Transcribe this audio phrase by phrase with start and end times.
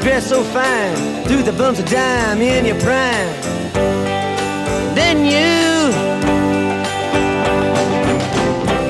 [0.00, 3.28] dress so fine, through the bumps of dime in your prime.
[4.94, 5.92] Then you,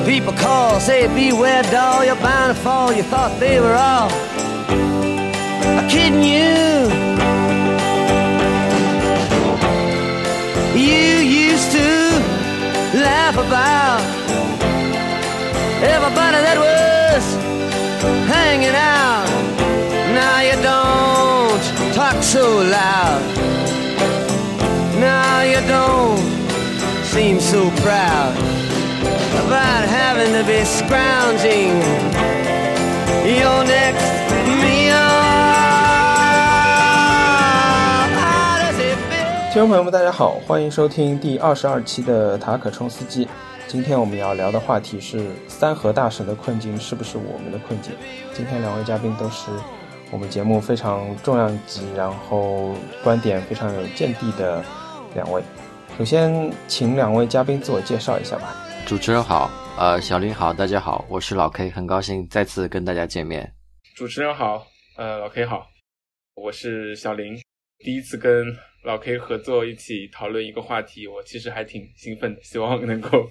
[0.05, 2.93] people call, say beware doll, you're bound to fall.
[2.93, 4.09] You thought they were all
[5.77, 6.89] I'm kidding you.
[10.79, 11.89] You used to
[12.99, 14.01] laugh about
[15.81, 17.23] everybody that was
[18.27, 19.30] hanging out.
[22.59, 23.21] Loud.
[24.99, 26.19] Now you don't
[27.05, 28.35] seem so proud
[29.45, 31.81] about having to be scrounging
[33.25, 34.95] your next meal.
[38.13, 39.51] How does it feel?
[39.51, 43.27] 听众朋友们，大家好，欢迎收听第二十二期的塔可冲司机。
[43.67, 47.93] 今天我们要聊的话题是三河大神的困境是不是我们的困境？
[48.33, 49.49] 今天两位嘉宾都是
[50.11, 54.61] 我们节目非常重量级，然后观点非常有见地的
[55.15, 55.41] 两位。
[55.97, 58.53] 首先，请两位嘉宾自我介绍一下吧。
[58.85, 63.53] 主持人好，呃，小林好，大家好，我是老 K，很高兴再次跟大家见面。
[63.95, 65.65] 主持人好，呃，老 K 好，
[66.35, 67.39] 我是小林，
[67.79, 68.45] 第一次跟
[68.83, 73.29] 老 K 合作一起讨论一个话题，我其实还挺兴奋的，希望能够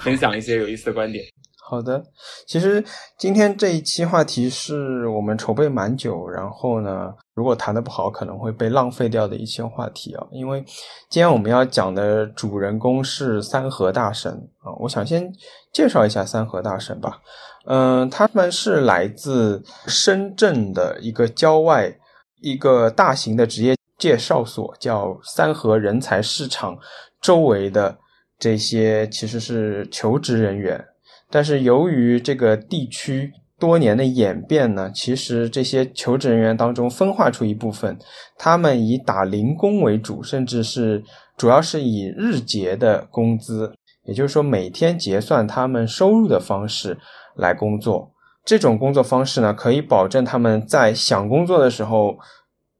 [0.00, 1.24] 分享一些有意思的观点。
[1.68, 2.02] 好的，
[2.46, 2.82] 其实
[3.18, 10.26] 今天这一期话题是我们筹备蛮久，然后呢，如果谈的不好，可能会被浪费掉的一期话题啊。
[10.32, 10.64] 因为
[11.10, 15.30] 今天我们要讲的主人公是三河大神啊，我想先
[15.70, 17.20] 介绍一下三河大神吧。
[17.66, 21.94] 嗯、他们是来自深圳的一个郊外
[22.40, 26.78] 一个大型的职业介绍所，叫三河人才市场
[27.20, 27.98] 周围的
[28.38, 30.82] 这些其实是求职人员。
[31.30, 37.98] 但是由于这个地区多年的演变呢，其实这些求职人员当中分化出一部分，
[38.36, 41.02] 他们以打零工为主，甚至是
[41.36, 43.74] 主要是以日结的工资，
[44.04, 46.96] 也就是说每天结算他们收入的方式
[47.34, 48.12] 来工作。
[48.44, 52.16] 这种工作方式呢，可以保证他们在想工作的时候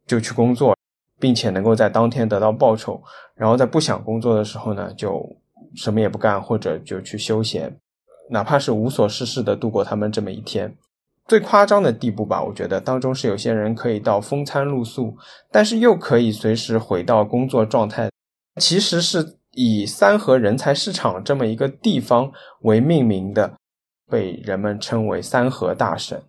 [0.07, 0.75] 就去工作，
[1.19, 3.03] 并且能够在当天得到报酬；
[3.35, 5.37] 然后在不想工作的时候呢，就
[5.75, 7.77] 什么也不干，或者就去休闲。
[8.31, 10.77] 哪怕是无所事事的度过他们这么一天。
[11.27, 15.15] 最夸张的地步吧，我觉得当中是有些人可以到风餐露宿，
[15.51, 18.09] 但是又可以随时回到工作状态。
[18.57, 23.53] 其实是以三和人才市场这么一个地方为命名的，
[24.09, 26.23] 被人们称为三和大神。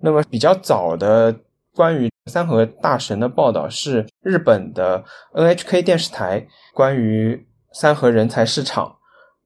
[0.00, 1.36] 那么比较早的
[1.74, 8.96] 关于三和大神的报道是日本的 NHK 电视台关于三和人才市场。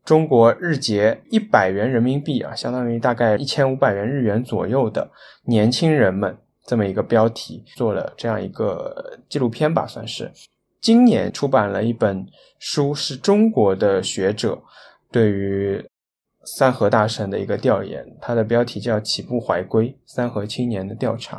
[0.07, 5.11] 中国日结一百元人民币啊，相当于大概一千五百元日元左右的
[5.47, 10.31] 年轻人们这么一个标题，做了这样一个纪录片吧，算是。
[10.81, 12.25] 今年出版了一本
[12.61, 14.63] 书，是中国的学者
[15.11, 15.85] 对于
[16.45, 21.39] 三河大神的一个调研，它的标题叫《起步怀归：三河青年的调查》。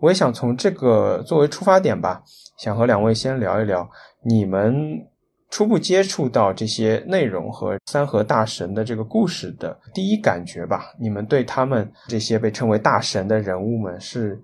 [0.00, 2.22] 我也想从这个作为出发点吧，
[2.56, 3.90] 想和两位先聊一聊
[4.22, 5.06] 你们。
[5.50, 14.42] 初步接触到这些内容和三河大神的这个故事的第一感觉吧，你们对他们这些被称为大神的人物们是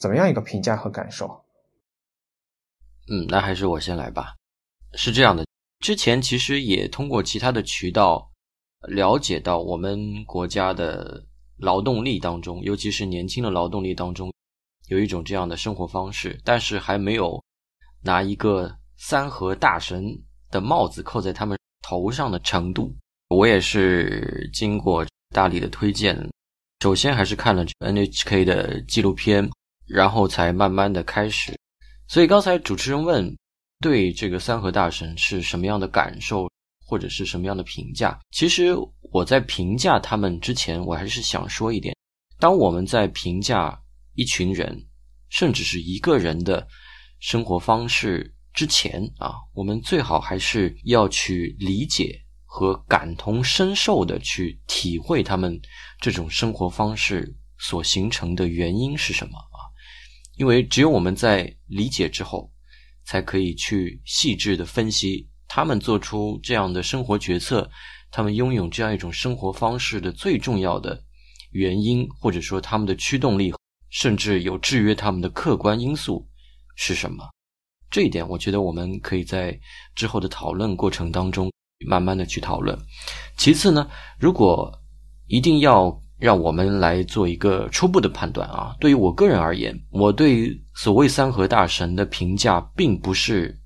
[0.00, 1.28] 怎么样一个评价和感受？
[3.08, 4.34] 嗯，那还是我先来吧。
[4.94, 5.46] 是这样的，
[5.78, 8.30] 之前其实也通过其他的渠道
[8.88, 11.24] 了解到，我们国家的
[11.58, 14.32] 劳动力当中，尤其是年轻的劳动力当中，
[14.88, 17.42] 有一种这样的生活方式，但是还没有
[18.02, 20.04] 拿一个三河大神。
[20.52, 22.94] 的帽子扣在他们头上的程度，
[23.28, 25.04] 我也是经过
[25.34, 26.16] 大力的推荐，
[26.80, 29.50] 首先还是看了 NHK 的纪录片，
[29.88, 31.58] 然后才慢慢的开始。
[32.06, 33.34] 所以刚才主持人问
[33.80, 36.48] 对这个三河大神是什么样的感受，
[36.86, 38.20] 或者是什么样的评价？
[38.30, 38.76] 其实
[39.10, 41.96] 我在评价他们之前，我还是想说一点：
[42.38, 43.80] 当我们在评价
[44.14, 44.78] 一群人，
[45.30, 46.68] 甚至是一个人的
[47.20, 48.34] 生活方式。
[48.52, 55.60] 之前啊，我们最好还是要去理解和感同身受的去体会他们
[56.00, 59.58] 这种生活方式所形成的原因是什么啊？
[60.36, 62.52] 因为只有我们在理解之后，
[63.04, 67.70] 才可以去细致的分析他们做出这样的生活决策，
[68.10, 71.02] 他们拥有这样一种生活方式的最重要的
[71.52, 73.54] 原因，或者说他们的驱动力，
[73.90, 76.28] 甚至有制约他们的客观因素
[76.76, 77.30] 是什么？
[77.92, 79.56] 这一点，我觉得我们可以在
[79.94, 81.52] 之后的讨论过程当中
[81.86, 82.76] 慢慢的去讨论。
[83.36, 83.86] 其次呢，
[84.18, 84.72] 如果
[85.28, 88.74] 一定要让我们来做一个初步的判断啊。
[88.80, 93.58] 对于我个人而言，我对所谓三河大神的评价并不是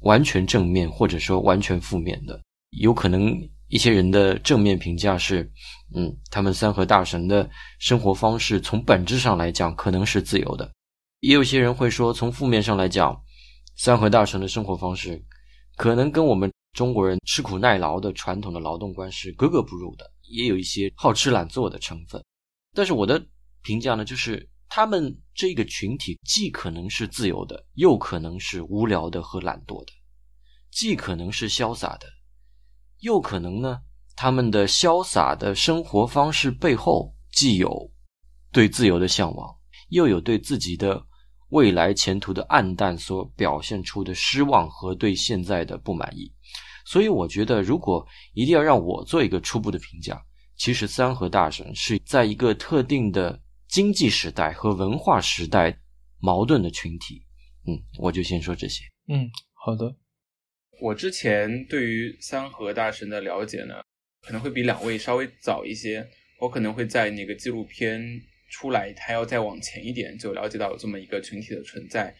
[0.00, 2.40] 完全正面，或者说完全负面的。
[2.78, 3.36] 有可能
[3.68, 5.50] 一些人的正面评价是，
[5.94, 7.48] 嗯，他们三河大神的
[7.78, 10.70] 生活方式从本质上来讲可能是自由的。
[11.20, 13.18] 也有些人会说，从负面上来讲，
[13.76, 15.24] 三河大神的生活方式
[15.76, 20.10] 可能跟我们中国人吃苦耐劳的传统的劳动观是格格不入的。
[20.26, 22.24] 也有一些好吃懒做的成分，
[22.72, 23.22] 但是我的
[23.62, 29.92] 评价呢，就是他们这个群体既可能是自由的，又可能是无聊的和懒惰的；
[30.70, 32.06] 既可能是潇洒的，
[33.00, 33.82] 又可能呢，
[34.16, 37.92] 他们的潇洒的生活方式背后既有
[38.50, 39.54] 对自由的向往，
[39.90, 41.04] 又有对自己的
[41.54, 46.32] 未来前途的暗淡所表现出的失望和对现在的不满意。
[46.84, 50.20] 所以我觉得，如果一定要让我做一个初步的评价，
[50.56, 55.78] 其实三河大神是在一个特定的经济时代和文化时代
[56.18, 57.24] 矛盾的群体。
[57.68, 58.82] 嗯，我就先说这些。
[59.06, 59.94] 嗯，好的。
[60.80, 63.74] 我之前对于三河大神的了解呢，
[64.26, 66.04] 可能会比两位稍微早一些。
[66.40, 68.02] 我可能会在那个纪录片
[68.48, 72.14] 出来还要再往前一点，就了解到有这么一个群体的存在。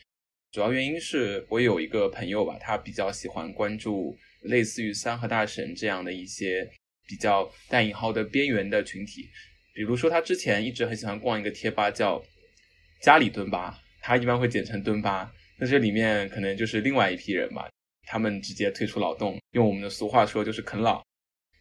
[0.52, 4.16] 主要原因是我有一个朋友吧，他比较喜欢关注。
[4.44, 6.70] 类似于三和大神这样的一些
[7.08, 9.26] 比较带引号的边缘的群体，
[9.72, 12.22] 比如说他之前一直很喜欢逛一个贴吧叫
[13.00, 15.32] “家里蹲吧”，他一般会简称“蹲吧”。
[15.56, 17.70] 那这里面可能就是另外一批人吧，
[18.06, 21.02] 他们直接退出劳动，用我们的俗话说就是啃老。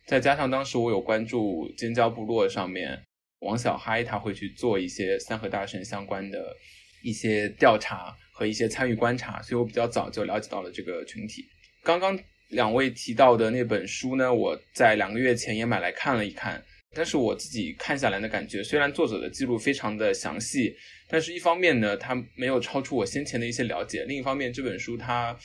[0.05, 3.01] 再加上当时我有关注尖椒部落上面
[3.43, 6.55] 王小嗨，他会去做一些三和大神相关的
[7.03, 11.45] 一些调查和一些参与观察，所以我比较早就了解到了这个群体。
[11.83, 12.19] 刚刚。
[12.49, 16.63] 两位提到的那本书呢，我在两个月前也买来看了一看。
[16.93, 20.75] 但是我自己看下来的感觉，虽然作者的记录非常的详细，
[21.07, 25.35] 但是一方面呢，它没有超出我先前的一些了解；另一方面，这本书它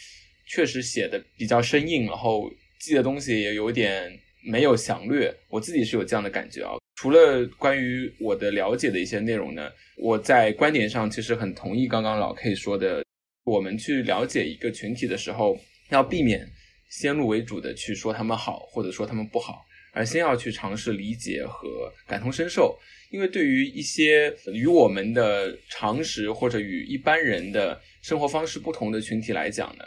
[0.47, 4.13] 确实写的比较生硬，然后记的东西也有点
[4.45, 5.35] 没有详略。
[5.49, 6.77] 我自己是有这样的感觉啊。
[7.01, 13.05] 除了关于我的了解的一些内容呢，我在观点上其实很同意刚刚老 K 说的，
[13.45, 15.57] 我们去了解一个群体的时候，
[15.91, 16.45] 要避免。
[16.91, 22.77] 先入为主的去说他们好，或者说他们不好，而先要去尝试理解和感同身受。
[23.13, 29.85] 因为对于一些与我们的常识或者与一般人的生活方式不同的群体来讲呢，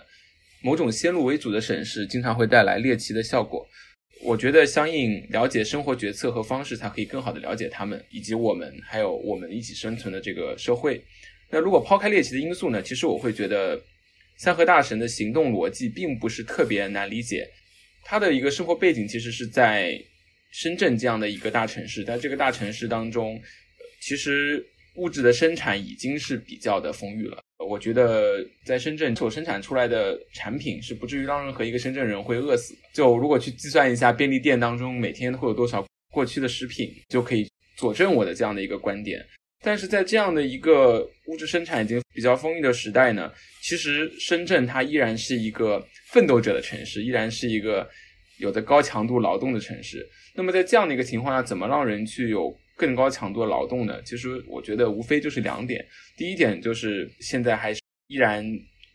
[0.64, 3.68] 某种先入为主的审视经常会带来猎奇的效果。
[4.24, 11.04] 我觉得相应了解生活决策和方式，才可以更好的了解他们以及我们，还有我们一起生存的这个社会。
[11.50, 12.82] 那如果抛开猎奇的因素呢？
[12.82, 13.82] 其实我会觉得。
[14.38, 17.48] 三和大神的行动逻辑并不是特别难理解，
[18.04, 20.02] 他的一个生活背景其实是在
[20.50, 23.40] 深圳这样的一个大城市，在这个大城市当中，
[24.00, 24.66] 其实
[24.96, 27.44] 物质的生产已经是比较的丰裕了。
[27.68, 32.76] 我觉得在深圳所生产出来的产品是不至于让任何一个深圳人会饿死。
[32.94, 37.48] 就如果去计算一下便利店当中每天会有多少过期的食品，就可以
[37.78, 39.26] 佐证我的这样的一个观点。
[39.64, 43.32] 但是在这样的一个物质生产已经比较丰裕的时代呢，
[43.62, 47.88] 其实深圳它依然是一个奋斗者的城市，依然是一个
[48.40, 50.04] 有着高强度劳动的城市。
[50.34, 52.52] 那么在这样的一个情况下，怎么让人去有
[52.82, 54.02] 更高强度的劳动呢？
[54.02, 55.86] 其实我觉得无非就是两点。
[56.18, 58.44] 第一点就是现在还是依然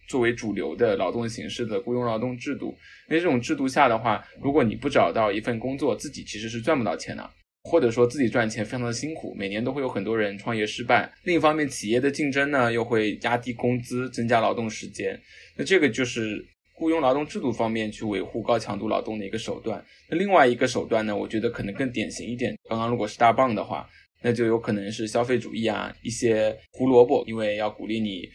[0.09, 2.77] 作为主流的劳动形式的雇佣劳动制度。
[3.09, 7.31] 那这种制度下的话，如果你不找到一份工作，自己其实是赚不到钱的。
[7.69, 11.13] 或者说自己赚钱非常的辛苦，每年都会有很多人创业失败。
[11.25, 15.21] 另一方面，企业的竞争呢又会压低工资，增加劳动时间。
[15.57, 16.45] 那这个就是
[16.77, 19.85] 雇佣劳动制度方面去维护高强度劳动的一个手段。
[20.09, 22.57] 那另外一个手段呢，我觉得可能更典型一点。
[22.69, 23.89] 刚刚如果是大棒的话，
[24.23, 28.29] 那就有可能是消费主义啊，一些胡萝卜，因为要鼓励你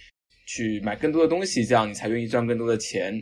[0.48, 3.22] 去买更多的东西，这样你才愿意赚更多的钱。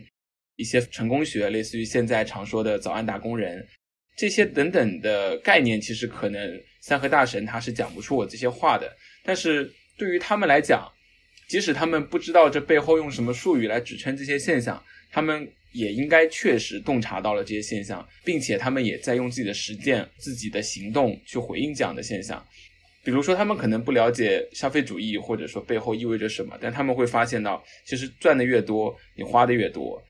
[0.56, 3.66] 一些成功学，类似于现在常说的早安打工人。
[4.16, 8.90] 这些等等的概念，其实可能三和大神他是讲不出我这些话的。
[9.24, 10.86] 但是对于他们来讲，
[11.48, 22.44] 即使他们不知道这背后用什么术语来指称这些现象，他们也应该确实洞察到了这些现象，并且他们也在用自己的实践、自己的行动去回应这样的现象。
[23.02, 30.02] 比如说，他们可能不了解消费主义，或者说背后意味着什么，但他们会发现到，其实赚的越多，你花的越多。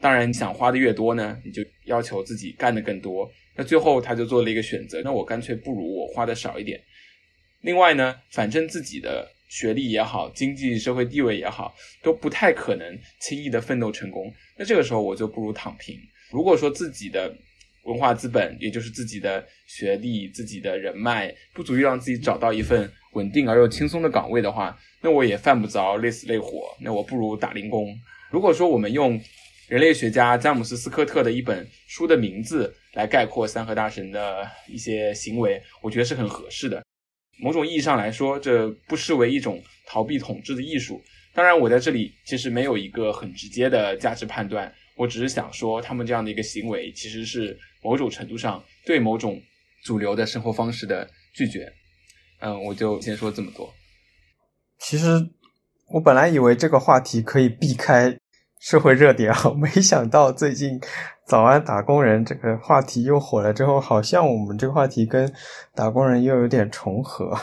[0.00, 3.30] 当然，你想花的越多呢，你就要求自己干的更多。
[3.54, 6.80] 那最后他就做了一个选择，那我干脆不如我花的少一点。
[7.60, 14.24] 另外呢，反正自己的学历也好，经济社会地位也好，都不太可能轻易的奋斗成功。
[14.58, 15.96] 那这个时候我就不如躺平。
[16.32, 17.32] 如果说自己的
[17.84, 27.96] 文化资本，也就是自己的学历、自己的人脉，不足以让自己找到一份稳定而又轻松的岗位的话，那我也犯不着累死累活，那我不如打零工。
[28.32, 29.20] 如果说我们用
[29.68, 36.83] 人类学家詹姆斯·斯科特的一本书的名字来概括三河大神的一些行为，我觉得是很合适的。
[37.38, 41.00] 某种意义上来说，这不失为一种逃避统治的艺术。
[41.34, 49.42] 当然，我在这里其实没有一个很直接的价值判断，我只是想说，他们这样的一个行为其实是某种程度上对某种
[49.84, 51.72] 主流的生活方式的拒绝。
[52.40, 53.72] 嗯，我就先说这么多。
[54.78, 55.06] 其实
[55.88, 58.16] 我本来以为这个话题可以避开
[58.64, 60.80] 社会热点啊，没想到最近
[61.26, 65.30] 早安打工人这个话题又火了之后，好像我们这个话题跟
[65.74, 67.36] 打工人又有点重合，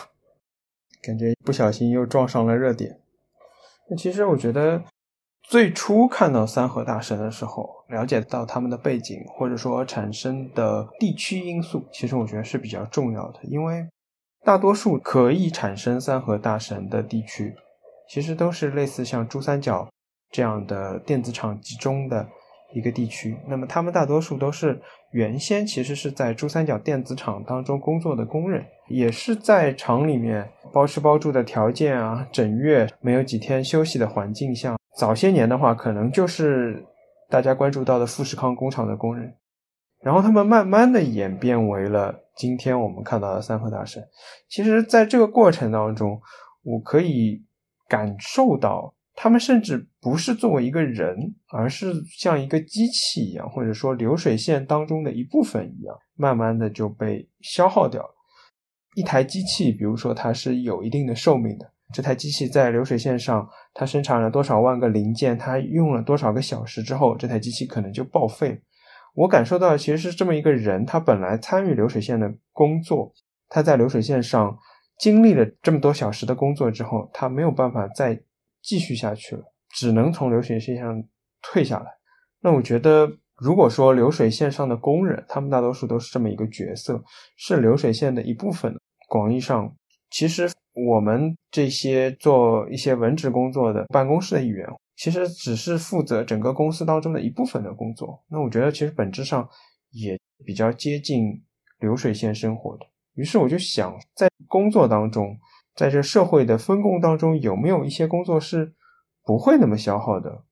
[1.03, 2.99] 感觉不小心又撞上了热点。
[3.87, 4.81] 那其实我觉得，
[5.43, 13.87] 最初看到三河大神的时候，了解到他们的背景或者说产生的地区因素，其实我觉得是比较重要的，因为
[14.43, 17.55] 大多数可以产生三河大神的地区，
[18.09, 19.87] 其实都是类似像珠三角
[20.31, 22.27] 这样的电子厂集中的
[22.73, 23.37] 一个地区。
[23.47, 30.49] 那么他们大多数都是原先其实是在珠三角电子厂当中工作的工人，也是在厂里面。
[30.73, 36.81] 包吃包住的条件啊，整月没有几天休息的环境下，早些年的话，可能就是
[37.29, 39.35] 大家关注到的富士康工厂的工人，
[40.01, 44.01] 然后他们慢慢的演变为了今天我们看到的三和大神。
[44.47, 46.21] 其实，在这个过程当中，
[46.63, 47.43] 我可以
[47.89, 58.15] 感受到，他们甚至不是作为一个人，而是像一个机器一样，或者说流水线当中的一部分一样，慢慢的就被消耗掉了。
[58.95, 61.71] 一台机器，比如说它是有一定的寿命的。
[61.93, 68.61] 这台机器在流水线上，它生产了多少万个零件，它用了多少个小时之后，这台机器可能就报废。
[69.13, 73.13] 我感受到其实是这么一个人，他本来参与流水线的工作，
[73.49, 74.57] 他在流水线上
[74.97, 78.21] 经历了这么多小时的工作之后，他没有办法再
[78.61, 81.03] 继续下去了，只能从流水线上
[81.41, 81.85] 退下来。
[82.41, 83.17] 那我觉得。
[83.37, 87.03] 如果说流水线上的工人，他们大多数都是这么一个角色，
[87.37, 88.71] 是流水线的一部分。
[89.09, 89.75] 广义上，
[90.11, 98.23] 其实我们这些做一些文职工作的办公室的一员，其实只是负责整个公司当中的一部分的工作。
[98.29, 99.49] 那我觉得，其实本质上
[99.89, 100.15] 也
[100.45, 101.43] 比较接近
[101.79, 102.85] 流水线生活的。
[103.15, 105.35] 于是我就想，在工作当中，
[105.81, 108.71] 在这社会的分工当中，有没有一些工作是
[109.23, 110.43] 不会那么消耗的？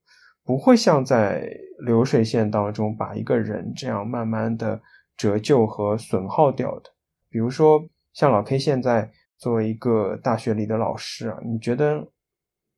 [0.44, 1.48] 不会像在
[1.86, 4.82] 流水线当中把一个人这样慢慢的
[5.16, 6.90] 折旧和损耗掉的，
[7.30, 7.80] 比如说
[8.12, 12.04] 像老 K 现在作为一个大学里的老师啊，你觉得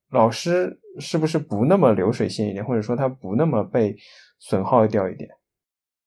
[0.10, 3.96] 老师是不是不那么流水线一点，或者说他不那么被
[4.39, 5.29] 损耗掉一点？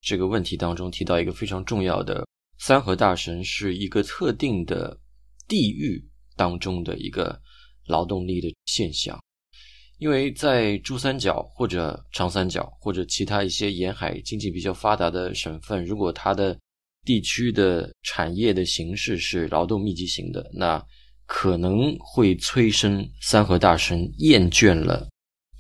[0.02, 2.26] 这个问题当中提到一个非常重要的，
[2.58, 5.00] 三河大神是一个特定的
[5.48, 7.40] 地域当中的一个
[7.86, 9.18] 劳动力的现象。
[9.98, 16.58] 因为在珠三角或者长三角或者其他一些沿海经济比较发达的省份，如果它的
[17.04, 20.84] 地区的产业的形式是劳动密集型的，那
[21.26, 25.08] 可能会催生三河大神厌倦了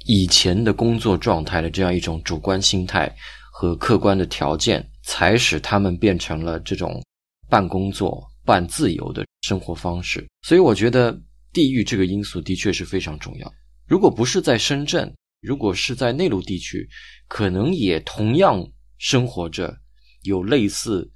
[0.04, 3.14] 以前的工作状态的这样一种主观心态
[3.52, 7.00] 和客观的条件，才使他们变成了这种
[7.48, 10.26] 半工作半自由的生活方式。
[10.42, 11.18] 所以，我觉得
[11.52, 13.52] 地域这个因素的确是非常重要。
[13.86, 16.88] 如果不是在深圳，如果是在内陆地区，
[17.28, 18.66] 可能也同样
[18.98, 19.76] 生活着
[20.22, 21.10] 有类似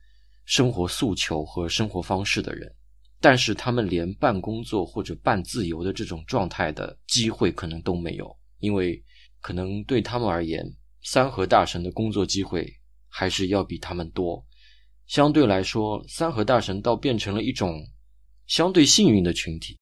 [0.45, 2.71] 生活诉求和生活方式的人，
[3.21, 9.03] 但是他们连半工作或者半自由的这种状态的机会可能都没有，因为
[9.41, 10.65] 可能对他们而言，
[11.03, 12.71] 三河大神的工作机会
[13.09, 14.45] 还是要比他们多。
[15.09, 17.85] 相对来说，三和大神倒变成了一种
[18.47, 19.77] 相对幸运的群体。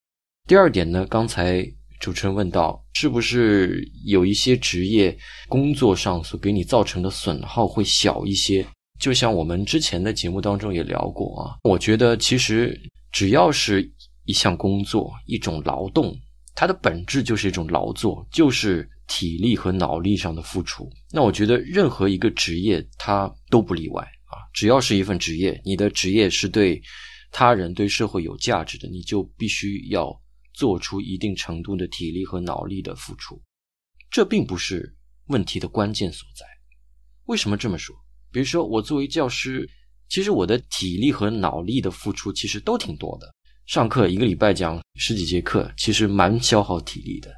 [0.49, 1.63] 第二点呢，刚才。
[1.99, 5.17] 主持人问道：“是不是有一些职业
[5.49, 8.67] 工作上所给你造成的损耗会小一些？
[9.01, 12.79] 就像我们之前的节目当中也聊过啊，我觉得其实
[13.11, 13.91] 只要是
[14.27, 16.15] 一项工作、一种劳动，
[16.55, 20.87] 它的本质就是一种劳作，就是体力和脑力上的付出。
[21.11, 24.07] 那我觉得任何一个职业它都不例外，
[24.57, 26.83] 只要是一份职业，你的职业是对
[27.31, 30.11] 他人、对社会有价值的，你就必须要。”
[30.57, 33.39] 做出一定程度的体力和脑力的付出，
[34.11, 34.97] 这并不是
[35.27, 36.47] 问题的关键所在。
[37.27, 37.95] 为什么这么说？
[38.33, 39.69] 比如说，我作为教师，
[40.09, 43.31] 其实我的体力和脑力的付出其实都挺多的。
[43.67, 47.31] 上课一个礼拜讲十几节课，其实蛮消耗体力的。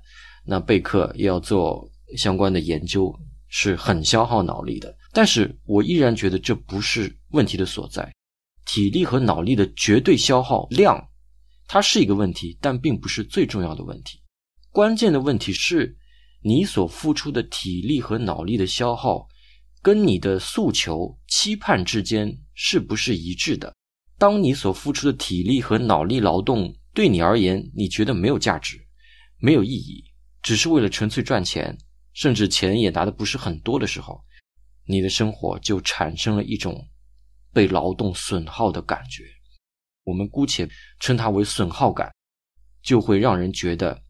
[0.47, 3.13] 那备课又要做相关的研究，
[3.49, 4.97] 是很消耗脑力的。
[5.13, 8.13] 但是我依然觉得这不是问题的所在。
[8.65, 11.09] 体力和脑力的绝对消耗量，
[11.67, 14.21] 它是一个问题，但并不是最重要的问题。
[14.71, 15.97] 关键的问题是，
[16.43, 19.27] 你所付出的体力和脑力的消耗，
[19.81, 23.75] 跟你的诉求、期盼之间是不是一致的？
[24.19, 28.79] 当你所付出的体力和脑力劳动对你而言，你觉得没有价值、
[29.39, 30.05] 没有意义，
[30.43, 31.79] 只是为了纯粹赚钱，
[32.13, 34.23] 甚至钱也拿的不是很多的时候，
[34.89, 36.85] 你的生活就产生了一种。
[37.51, 39.25] 被劳动损耗的感觉，
[40.05, 40.69] 我们姑且
[41.01, 42.09] 称它为损耗感，
[42.83, 44.01] 就会让人觉得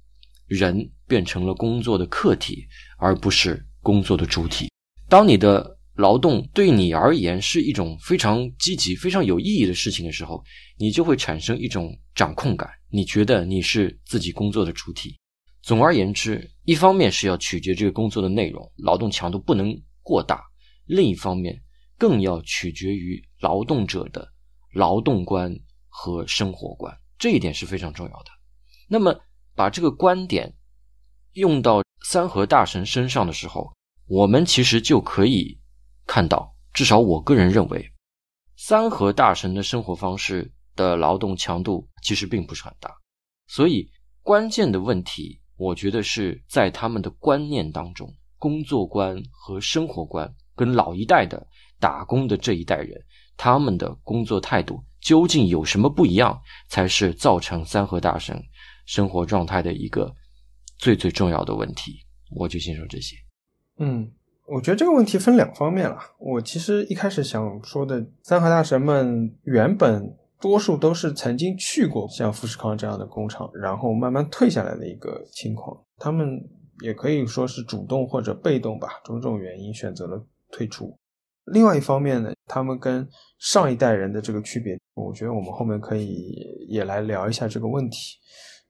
[0.47, 2.67] 人变成了工作的客体，
[2.99, 4.69] 而不是工作的主体。
[5.09, 10.45] 当你的劳动对你而言是一种非常积极、非常有意义的事情的时候，
[10.77, 15.17] 你就会产生一种掌控感，你觉得你是自己工作的主体。
[15.63, 20.37] 总而言之，一方面是要取决这个工作的内容，劳动强度不能过大；
[20.89, 21.63] 另一方面，
[21.99, 24.33] 更要取决于劳动者的
[24.73, 25.55] 劳动观
[25.89, 28.31] 和生活观，这一点是非常重要的。
[28.89, 29.15] 那么，
[29.55, 30.55] 把这个观点
[31.35, 33.71] 用到三和大神身上的时候，
[34.07, 35.61] 我们其实就可以
[36.07, 37.93] 看到，至少我个人认为，
[38.57, 42.91] 三和大神的生活方式的劳动强度其实并不是很大。
[43.47, 43.91] 所以，
[44.23, 51.47] 关键的问题，我觉得是在他们的观念当中，工作观和生活观跟老一代的。
[51.81, 53.01] 打工的这一代人，
[53.37, 56.37] 他们的工作态度究竟有什么不一样，
[56.69, 58.37] 才是造成三和大神
[58.85, 60.13] 生活状态的一个
[60.77, 62.01] 最最重要的问题。
[62.35, 63.15] 我就先说这些。
[63.79, 64.11] 嗯，
[64.49, 65.97] 我觉得这个问题分两方面了。
[66.19, 70.03] 我其实一开始想说的，三和大神们原本
[70.41, 75.81] 多数都是曾经去过像富士康这样的工厂，然后慢慢退下来的一个情况。
[75.97, 76.27] 他们
[76.81, 80.97] 也可以说是主动或者被动吧，种种原因选择了退出。
[81.47, 88.19] 另外一方面呢，他们跟上一代人的这个区别，我觉得我们后面可以也来聊一下这个问题。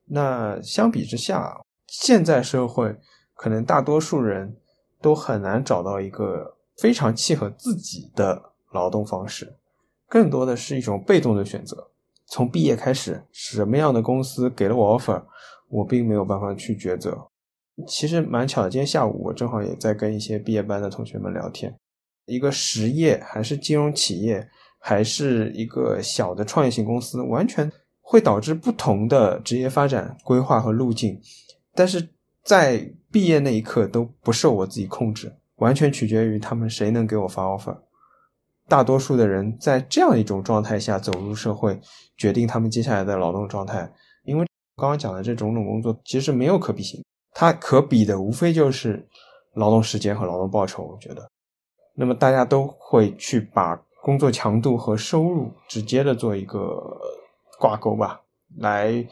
[0.05, 1.53] 那相比之下，
[1.87, 2.95] 现在社会
[3.33, 4.55] 可能大多数人
[5.01, 9.57] 都很难找到一个非常契合自己的劳动方式，
[10.07, 11.91] 更多的是一种被动的选择。
[12.27, 15.21] 从毕业开始，什么样的公司给了我 offer，
[15.67, 17.28] 我并没有办法去抉择。
[17.87, 21.73] 其实蛮巧的，今天下午我正好也在跟一些毕业班的同学们聊天。
[22.25, 24.47] 一个实业还是金融企业，
[24.79, 31.19] 还是一个小的创业型公司，完全会导致不同的职业发展规划和路径。
[31.73, 32.09] 但是
[32.43, 37.75] 在毕业那一刻都不受我自己控制，完全取决于他们谁能给我发 offer。
[38.67, 41.79] 大多数的人在这样一种状态下走入社会，
[42.15, 43.91] 决定他们接下来的劳动状态。
[44.23, 49.07] 因为刚刚讲的这种种工作其实没有可比性，它可比的无非就是
[49.53, 50.83] 劳动时间和劳动报酬。
[50.83, 51.29] 我觉得。
[51.95, 56.81] 那么大家都会去把工作强度和收入直接的做一个
[57.59, 58.21] 挂钩吧，
[58.57, 59.05] 来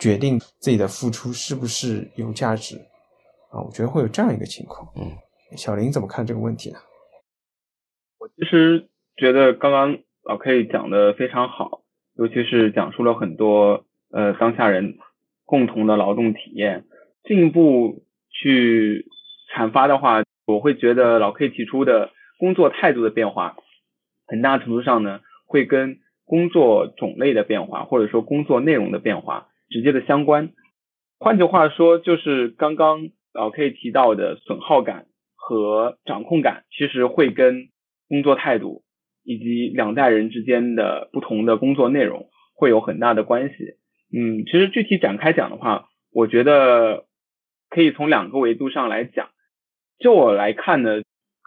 [0.00, 2.76] 决定自己的付出是不是有价值
[3.50, 3.62] 啊？
[3.62, 4.88] 我觉得会有这样一个情况。
[4.96, 5.12] 嗯，
[5.56, 6.78] 小林怎么看这个问题呢？
[8.18, 11.82] 我其实觉得刚刚老 K 讲的非常好，
[12.14, 14.98] 尤其是讲述了很多呃当下人
[15.44, 16.86] 共同的劳动体验。
[17.24, 19.06] 进一步去
[19.54, 22.10] 阐发的话，我会觉得老 K 提出的。
[22.38, 23.56] 工作态度的变化，
[24.26, 30.50] 很大程度上呢，会跟工作种类的变化，或者说工作内容的变化直接的相关。
[31.20, 35.06] 换句话说，就是刚刚老 K 提到的损耗感
[35.36, 37.68] 和掌控感，其实会跟
[38.08, 38.82] 工作态度
[39.22, 43.54] 以及两代人之间的不同的工作内容会有很大的关系。
[44.12, 47.04] 嗯，其实具体展开讲的话，我觉得
[47.72, 49.30] 可以从两个维度上来讲。
[49.98, 51.02] 就我来看呢。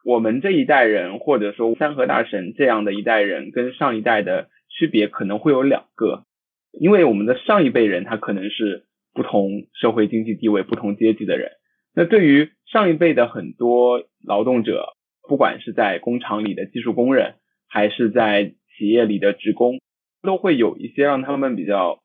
[0.07, 6.25] 我们这一代人，或者说三和大神这样的一代人，跟上一代的区别可能会有两个，
[6.71, 8.85] 因为我们的上一辈人他可能是
[9.15, 11.53] 不同社会经济地位、不同阶级的人，
[11.95, 14.93] 那对于上一辈的很多劳动者，
[15.27, 19.81] 不管是在工厂里的技术工人，还是在企业里的职工，
[20.21, 22.03] 都会有一些让他们比较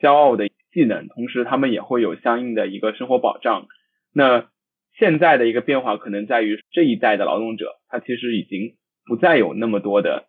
[0.00, 3.66] 骄傲的技能，同时他们也会有相应的一个生活保障。
[4.14, 4.48] 那
[4.98, 8.74] 现在的一个变化可能在于这一代的劳动者，他其实已经
[9.06, 10.28] 不再有那么多的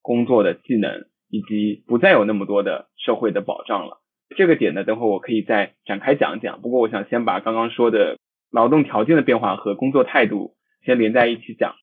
[0.00, 3.98] 工作的技能，以及不再有那么多的社会的保障了。
[4.36, 6.60] 这个点呢，等会我可以再展开讲讲。
[6.62, 8.18] 不过，我想先把刚刚说的
[8.50, 11.74] 劳动条件的变化和工作态度先连在一起讲。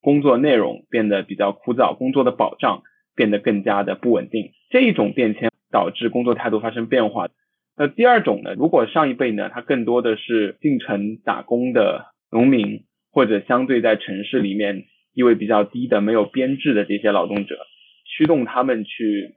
[0.00, 2.82] 工作内容变得比较枯燥，工作的保障
[3.16, 7.28] 变得更加的不稳定，这一种变迁导致工作态度发生变化。
[7.76, 8.54] 那第二种呢？
[8.54, 17.58] 如果上一辈呢，他更多的是进城打工的农民，或者相对在城市里面地位比较低的、没有编制的这些劳动者，
[18.06, 19.34] 驱动他们去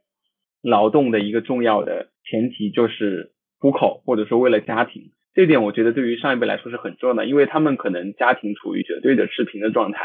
[0.61, 5.11] 劳动的一个重要的前提就是糊口，或者说为了家庭。
[5.33, 9.99] 这点我觉得对于上一辈来说是很重要的，因为他们可能家庭处于绝对的赤贫的状态，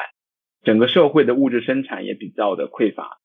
[0.63, 3.19] 整个社会的物质生产也比较的匮乏。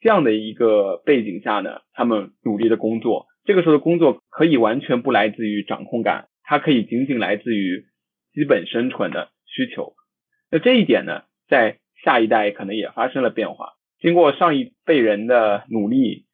[0.00, 7.86] 这样的一个背景下呢，他们努力的工作，这个时候的工作可以完全不来自于掌控感，它可以仅仅来自于
[8.34, 9.94] 基本生存的需求。
[10.50, 13.70] 那这一点呢，在下一代可能也发生了变化。
[14.00, 16.26] 经过上一辈人的努力，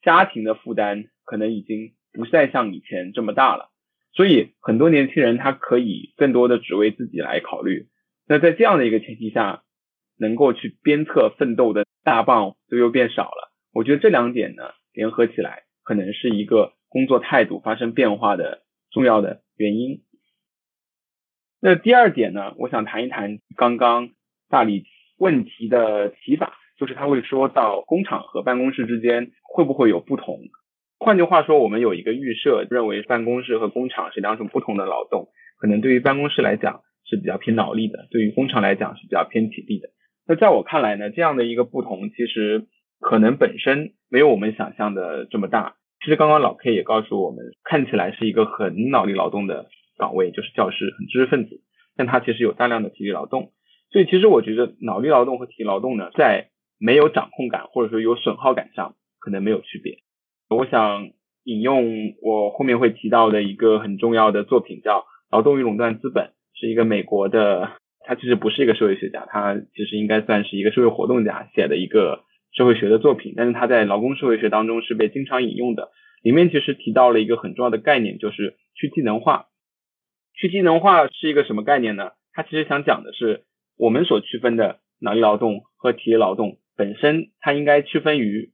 [0.00, 3.68] 家庭的负担可能已经不再像以前这么大了。
[4.14, 7.88] 所以很多年轻人他可以更多的只为自己来考虑。
[8.26, 9.62] 那在这样的一个前提下，
[10.18, 13.52] 能够去鞭策奋斗的大棒就又变少了。
[13.74, 20.02] 我觉得这两点呢，联合起来，可能是一个工作态度发生变化的重要的原因。
[21.60, 24.10] 那第二点呢，我想谈一谈刚刚
[24.48, 24.84] 大理
[25.16, 30.40] 问题的提法，就是他会说到工厂和办公室之间会不会有不同？
[30.98, 39.88] 换句话说，我们有一个预设，认为办公室和工厂是两种不同的劳动，可能对于办公室来讲是比较偏脑力的，对于工厂来讲是比较偏体力的。
[40.26, 42.66] 那在我看来呢，这样的一个不同，其实
[43.02, 45.74] 可能本身没有我们想象的这么大。
[46.00, 49.68] 其实刚刚老 K 也告诉我们，看起来是一个很脑力劳动的。
[49.98, 51.60] 岗位就是教师，知识分子，
[51.96, 53.52] 但他其实有大量的体力劳动，
[53.92, 59.98] 所以其实我觉得脑力劳动和体力劳动呢，在没有掌控感或者说有损耗感上，可能没有区别。
[60.48, 61.10] 我想
[61.44, 66.24] 引用我后面会提到的一个很重要的作品，叫《劳动与垄断资本》，
[66.58, 67.70] 是一个美国的，
[68.04, 75.90] 他其实不是一个社会学家，他其实应该算是一个社会活动家写的一个社会学的作品，但是他在劳工社会学当中是被经常引用的。
[76.22, 79.46] 里面其实提到了一个很重要的概念，就是去技能化。
[80.34, 82.12] 去技能化是一个什么概念呢？
[82.32, 83.44] 它其实想讲的是，
[83.76, 88.52] 我们所区分的脑力劳动和体力劳动本身，它应该区分于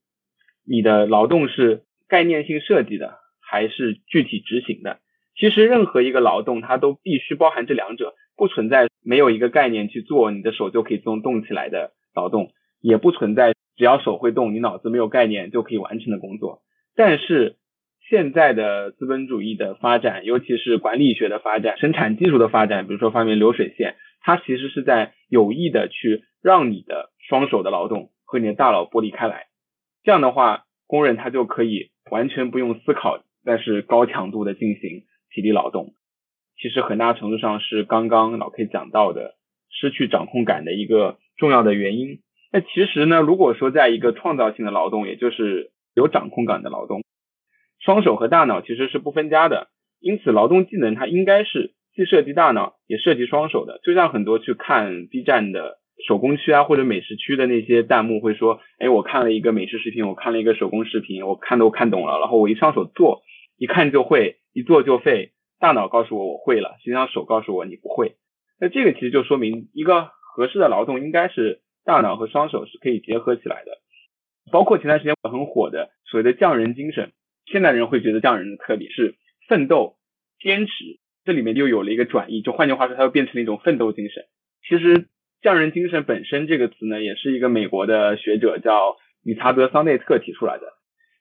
[0.66, 4.98] 你的劳动是概念性设计的，还是具体执行的。
[5.36, 16.60] 其实任何一个劳动，它都必须包含这两者，不存在没有一个概念去做，你的手就可以自动动起来的劳动，也不存在只要手会动，你脑子没有概念就可以完成的工作。
[16.94, 17.56] 但是
[18.10, 29.46] 现在的资本主义的发展，尤其是管理学的发展、生产技术的发展，比如说发明流水线，它其实是在有意的去让你的双手的劳动和你的大脑剥离开来。
[30.02, 35.94] 这样的话，工人他就可以完全不用思考，但是高强度的进行体力劳动。
[36.60, 39.36] 其实很大程度上是刚刚老 K 讲到的
[39.70, 42.18] 失去掌控感的一个重要的原因。
[42.50, 47.02] 那其实呢，如果说在一个创造性的劳动，也就是有掌控感的劳动。
[47.80, 49.68] 双手和大脑其实是不分家的，
[50.00, 53.80] 因此劳动技能它应该是既涉及大脑也涉及双手的。
[53.84, 63.22] 就像很多去看 B 站的手工区啊或者美食区的那些弹幕会说，哎，我看了一个美食视频，我看了一个手工视频，我看都看懂了，然后我一上手做，
[63.58, 65.32] 一看就会，一做就废。
[65.60, 68.14] 大脑告诉我我会了，实际上手告诉我你不会。
[68.60, 73.78] 那这个其实就说明一个合适的劳动应该是大脑和双手是可以结合起来的。
[74.52, 77.12] 包括前段时间很火的所谓的匠人精神。
[77.46, 79.14] 现代人会觉得匠人的特点是
[79.48, 79.96] 奋斗、
[80.38, 80.72] 坚持，
[81.24, 84.24] 这里面又有了一个转移，就换句话说，它又变成了一种奋斗精神。
[84.68, 85.06] 其实
[85.40, 90.74] “匠人精神”本身这个词呢，也是一个美国的学者叫理查德·桑内特提出来的。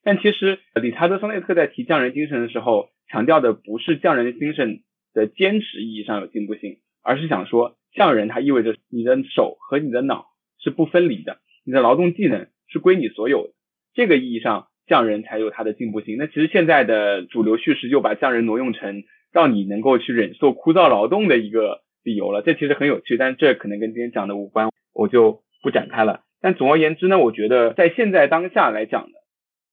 [0.03, 4.81] 但其实理查德·桑内特在提匠人精神的时候，强调的不是匠人精神
[5.13, 10.25] 的坚持意义上有进步性，而是想说匠人它意味着你的手和你的脑
[10.59, 13.53] 是不分离的，你的劳动技能是归你所有的。
[13.93, 14.67] 这个意义上。
[14.87, 16.15] 匠人才有他的进步性。
[16.17, 22.41] 那其实现在的主流叙事就把匠人挪用成让你能够去忍受枯燥劳动的一个理由了。
[22.41, 26.21] 这其实很有趣，但这可能跟今天讲的无关，我就不展开了。
[26.39, 29.19] 但总而言之呢，我觉得在现在当下来讲的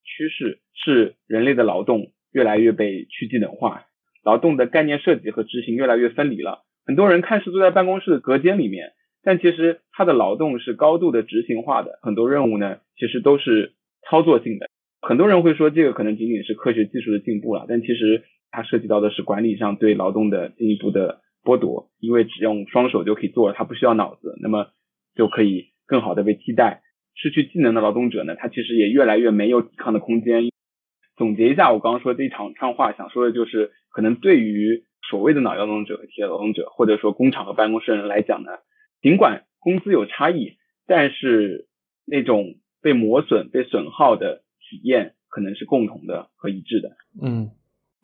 [0.03, 3.85] 趋势是人类的劳动越来越被去技能化，
[4.25, 6.65] 劳动的概念设计和执行越来越分离了。
[6.85, 8.95] 很多人看似坐在办公室的隔间里面，
[9.25, 11.99] 但其实他的劳动是高度的执行化的。
[12.03, 13.73] 很多任务呢，其实都是
[14.09, 14.69] 操作性的。
[15.01, 24.69] 很多人会说，这个可能仅仅是科学技术的进步了，但其实它涉及到的是管理上对劳动的进一步的剥夺，因为只用双手就可以做了，它不需要脑子，那么
[25.15, 26.83] 就可以更好的被替代。
[27.17, 30.51] 失去技能的劳动者呢，他其实也越来越没有抵抗的空间。
[31.17, 38.51] 总结一下，我刚刚说这一场串话，想说的就是，可能对于所谓的脑劳动者和体力劳动者，或者说工厂和办公室人来讲呢，
[39.05, 40.57] 尽管工资有差异，
[40.89, 41.69] 但是
[42.05, 44.41] 那种被磨损、被损耗的。
[44.67, 46.89] 体验可能是共同的和一致的。
[47.23, 47.51] 嗯，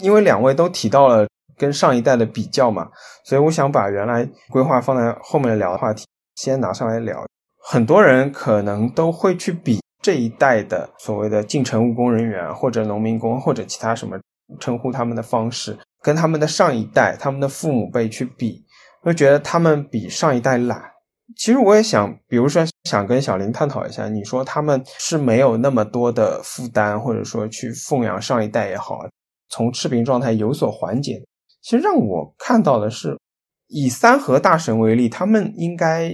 [0.01, 2.91] 因为两位都提到了跟上一代的比较嘛，
[3.25, 6.05] 所以我想把原来规划放在后面聊的话题
[6.37, 7.25] 先拿上来聊。
[7.59, 14.21] 很多人可能都会去比这一代的所谓的进城务工人员或者农民工或者其他什么
[14.61, 18.63] 称呼他们的方式，跟他们的上一代、他们的父母辈去比，
[19.01, 20.83] 会觉得他们比上一代懒。
[21.37, 28.99] 其实我也想，比如说想跟小林探讨一下，你说他们是没有那么多的负担，或者说去奉养上一代也好，
[29.49, 31.23] 从赤贫状态有所缓解。
[31.63, 33.17] 其实让我看到的是，
[33.69, 36.13] 以三河大神为例，他们应该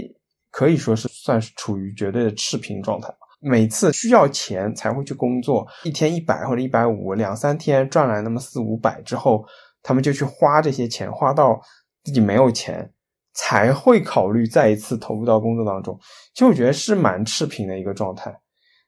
[0.50, 3.18] 可以说是算是处于绝对的赤贫状态吧。
[3.40, 9.44] 每次需要钱才会去工作，一天一百或者一百五，两三天赚来那么四五百之后，
[9.82, 11.60] 他们就去花这些钱，花到
[12.06, 12.90] 自己没有钱。
[13.38, 15.94] 才会考虑再一次投入到工作当中，
[16.32, 18.34] 其实我觉得是蛮赤贫的一个状态。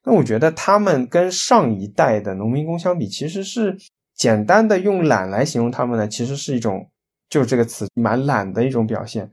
[0.02, 3.76] 那我觉得他们跟上一代的农民工相比，其实是
[4.16, 6.90] 简单的用懒来形容他们呢，其实是一种
[7.28, 9.30] 就这个词蛮懒的一种表现。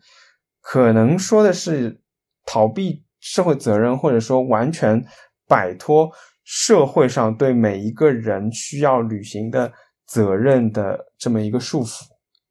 [0.59, 2.01] 可能说的是
[2.45, 5.01] 逃避社会责任，或者说完全
[5.47, 6.11] 摆脱
[6.43, 9.71] 社会上对每一个人需要履行的
[10.05, 12.01] 责任的这么一个束缚，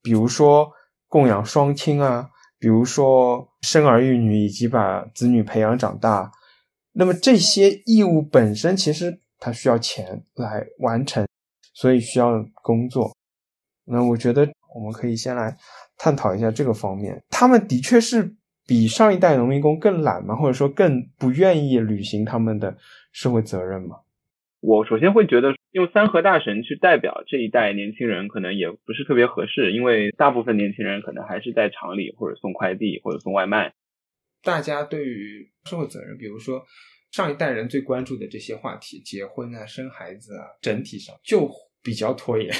[0.03, 0.67] 比如说
[1.15, 2.29] 供养双亲啊。
[2.59, 6.33] 比如说生儿育女以及把子女培养长大，
[6.93, 11.25] 那么这些义务本身其实它需要钱来完成，
[11.73, 13.15] 所以需要工作。
[13.85, 15.57] 那我觉得我们可以先来
[15.99, 17.23] 探讨一下这个方面。
[17.29, 18.35] 他们的确是
[18.67, 20.35] 比上一代农民工更懒嘛？
[20.35, 22.77] 或者说更不愿意履行他们的
[23.13, 23.97] 社会责任吗？
[24.67, 33.75] 我首先会觉得用三和大神去代表这一代年轻人，可能也不是特别合适，因为大部分年轻人可能还是在厂里或者送快递或者送外卖。
[34.43, 36.65] 大家对于社会责任，比如说
[37.13, 41.47] 上一代人最关注的这些话题，结婚啊、生孩子啊，整体上就
[41.83, 42.51] 比较拖延。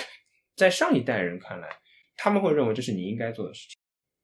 [0.55, 1.69] 在上一代人看来，
[2.19, 3.79] 他们会认为这是你应该做的事情，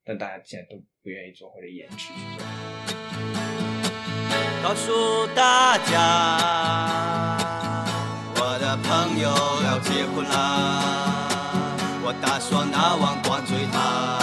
[0.05, 2.45] 但大家现在都不愿意做或者延迟去做。
[4.63, 7.40] 告诉大家。
[8.91, 9.31] 朋友
[9.63, 10.83] 要结婚啦
[12.03, 14.19] 我打算拿碗灌醉他。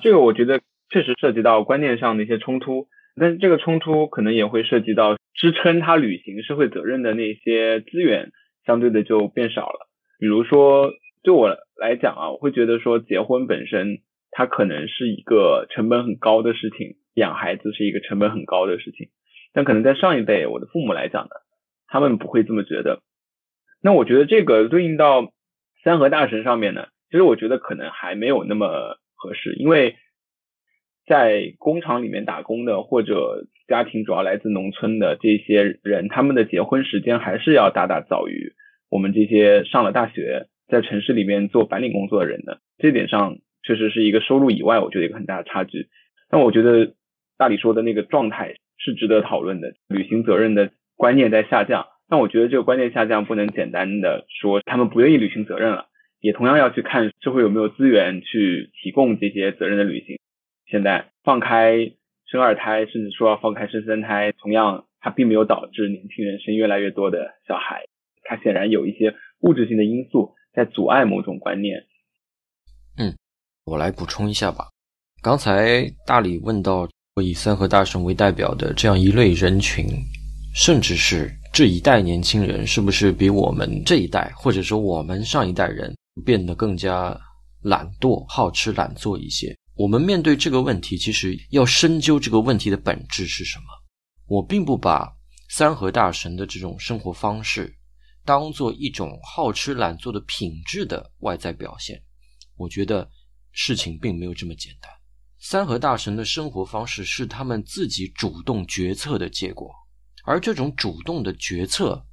[0.00, 2.88] 这个我觉得确实涉及到观念上的一些冲突，
[3.20, 8.32] 但是这个冲突可能也会涉及到支撑他履行社会责任的那些资源，
[8.64, 9.90] 相对的就变少了。
[10.18, 13.98] 比如说，对我来讲啊，我会觉得说结婚本身
[14.30, 19.10] 它可能是一个成本很高的事情，养孩子是一个成本很高的事情，
[19.52, 21.30] 但可能在上一辈我的父母来讲呢。
[21.90, 23.00] 他们不会这么觉得，
[23.82, 25.32] 那我觉得这个对应到
[25.84, 29.96] 三和大神上面呢，其实我觉得可能还没有那么合适，因为
[31.06, 38.52] 在工厂里面打工的或者家庭主要来自农村的这些人，他们的结婚时间还是要大大早于
[38.90, 45.88] 我们这些上了大学在城市里面做白领工作的人的，这点上确实是一个收入以外，我觉得一个很大的差距。
[46.30, 46.94] 那我觉得
[47.36, 50.70] 大理说的那个状态是值得讨论的，履行责任的。
[50.96, 55.88] 观念在下降，但我觉得这个观念下降不能简单的说他们不愿意履行责任了，
[56.20, 60.18] 也同样要去看社会有没有资源去提供这些责任的履行。
[60.66, 61.92] 现在放开
[62.26, 67.84] 生二胎，甚至说要放开生三胎，同样它并没有导致年轻人生越来越多的小孩，
[68.22, 71.84] 它显然有一些物质性的因素在阻碍某种观念。
[72.98, 73.14] 嗯，
[73.64, 74.68] 我来补充一下吧。
[75.22, 76.88] 刚才大理问到
[77.22, 79.84] 以三和大神为代表的这样一类人群。
[80.54, 87.18] 甚至是这一代年轻人，是不是比我们这一代，或者说我们上一代人变得更加
[87.62, 89.56] 懒惰、好吃懒做一些？
[89.74, 93.64] 我们面对这个问题，其实要深究这个问题的本质是什么。
[94.26, 95.10] 我并不把
[95.48, 97.72] 三河大神的这种生活方式
[98.24, 102.02] 当做一种好吃懒做的品质的外在表现。
[102.56, 103.08] 我觉得
[103.52, 104.90] 事情并没有这么简单。
[105.38, 109.70] 三河大神的生活方式是他们自己主动决策的结果。
[110.28, 112.04] 而这种主动的决策，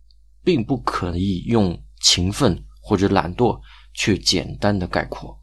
[0.41, 3.59] 并不可以用勤奋或者懒惰
[3.93, 5.37] 去简单的概括，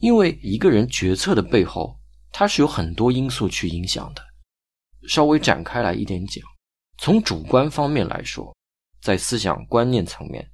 [0.00, 1.98] 因为一个人决策的背后，
[2.30, 4.22] 它是有很多因素去影响的。
[5.08, 6.44] 稍微展开来一点讲，
[6.98, 8.54] 从主观方面来说，
[9.00, 10.46] 在思想观念层面，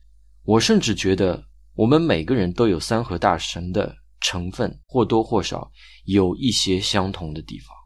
[0.45, 5.69] 我甚至觉得我们每个人都有三合大神的成分，或多或少
[6.05, 7.77] 有一些相同的地方，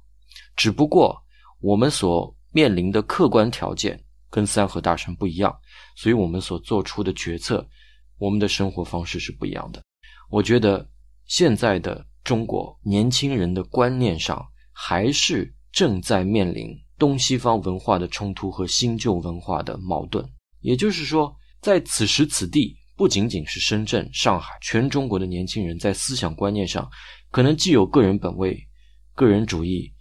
[0.54, 1.16] 只不过
[1.60, 2.36] 我们所。
[2.54, 5.52] 面临的客观条件跟三和大神不一样，
[5.96, 7.68] 所以我们所做出的决策，
[8.16, 9.82] 我们的生活方式是不一样的。
[10.30, 10.88] 我觉得
[11.26, 14.40] 现在的中国年轻人的观念上，
[14.72, 20.24] 还是正在面临东西方文化的冲突和新旧文化的矛盾。
[20.60, 26.88] 也就是说，在此时此地，不仅仅是深圳、上海，全中国的年轻人在思想观念上，
[27.32, 28.56] 可能既有个人本位、
[29.16, 29.92] 个人主义。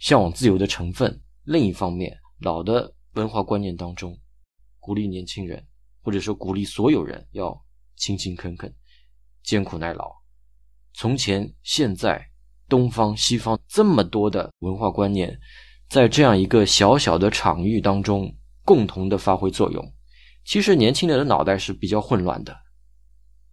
[0.00, 4.18] 向往自由的成分，另一方面，老的文化观念当中，
[4.78, 5.66] 鼓励年轻人，
[6.02, 7.58] 或者说鼓励所有人要
[7.96, 8.72] 勤勤恳恳、
[9.42, 10.10] 艰苦耐劳。
[10.92, 12.24] 从前、现在、
[12.68, 15.38] 东方、西方这么多的文化观念，
[15.88, 18.32] 在这样一个小小的场域当中
[18.64, 19.94] 共同的发挥作用，
[20.44, 22.56] 其实年轻人的脑袋是比较混乱的。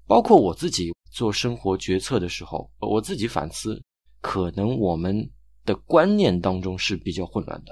[0.05, 3.81] 包括我自己做生活决策的时候，我自己反思，
[4.21, 5.29] 可能我们
[5.67, 7.71] 的观念当中是比较混乱的。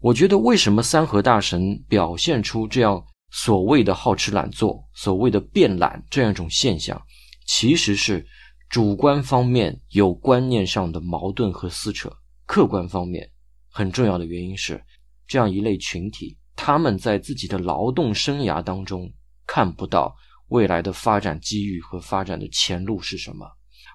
[0.00, 7.00] 我觉得为什么三和大神表现出这样所谓的好吃懒做、所谓的变懒这样一种现象，
[7.46, 8.26] 其实是
[8.68, 12.10] 主观方面有观念上的矛盾和撕扯，
[12.46, 13.30] 客观方面
[13.70, 14.82] 很重要的原因是
[15.28, 19.08] 这样一类群体，他们在自己的劳动生涯当中
[19.46, 20.16] 看不到。
[20.50, 23.46] 未来的发展机遇和发展的前路是什么？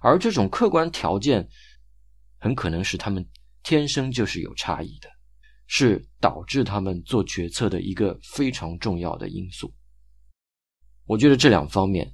[0.04, 1.50] 而这种客观条件，
[2.44, 3.26] 很可能是他们
[3.64, 5.08] 天生就是有差异的，
[5.66, 9.74] 是导致他们做决策的一个非常重要的因素。
[11.06, 12.14] 我觉得这两方面，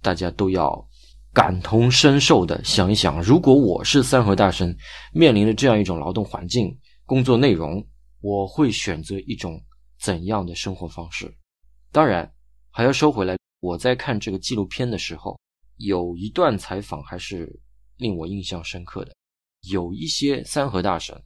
[0.00, 0.88] 大家都要
[1.32, 4.76] 感同身受的想一想：如果我是三河大神，
[5.12, 7.84] 面临的这样一种劳动环境、工作内容，
[8.20, 9.60] 我会选择一种
[9.98, 11.36] 怎样的生活方式？
[11.90, 12.32] 当然，
[12.70, 13.36] 还要收回来。
[13.58, 15.36] 我在看这个纪录片的时候，
[15.78, 17.60] 有一段采访还是
[17.96, 19.12] 令我印象深刻的。
[19.70, 21.20] 有一些三和大神，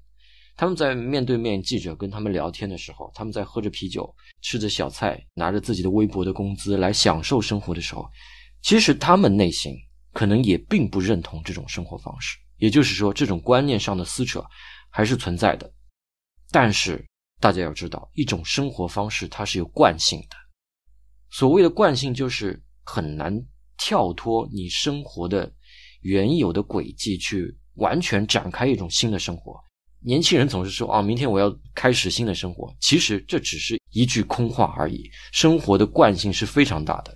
[0.56, 8.08] 他们在面对面记者跟他们聊天的时候，他们在喝着啤酒、吃着小菜、拿着自己的微薄的工资来享受生活的时候，
[8.62, 9.74] 其实他们内心
[10.12, 12.36] 可能也并不认同这种生活方式。
[12.56, 14.44] 也就是说，这种观念上的撕扯
[14.90, 15.72] 还是存在的。
[16.50, 17.04] 但是
[17.40, 20.36] 大家要知道，一种生活方式它是有惯性的。
[21.30, 23.32] 所谓的惯性，就是很难
[23.76, 25.52] 跳脱你生活的
[26.00, 29.58] 原有的轨迹，去完全展开一种新的生活。
[30.00, 35.10] 年轻人总是说：“啊，明天我要开始新的生活。”其实这只是一句空话而已。
[35.32, 37.12] 生活的惯性是非常大的。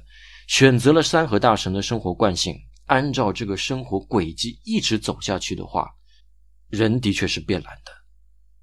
[0.49, 5.89] 选择了三河大神的生活惯性，按照这个生活轨迹一直走下去的话，
[6.69, 7.93] 人的确是变懒的。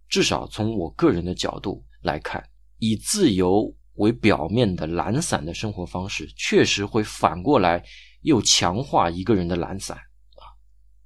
[0.10, 2.44] 至少从我个人的角度来看，
[2.80, 3.74] 以自由。
[3.96, 7.84] 为表面的懒散的生活方式，确实会反过来
[8.22, 9.98] 又强化一个人的懒散！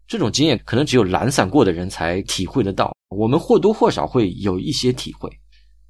[0.07, 5.29] 这种经验可能只有懒散过的人才体会得到，我们或多或少会有一些体会。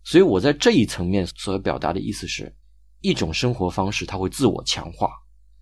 [0.04, 2.54] 所以我在这一层面所表达的意思是，
[3.02, 5.10] 一种生活方式它会自我强化，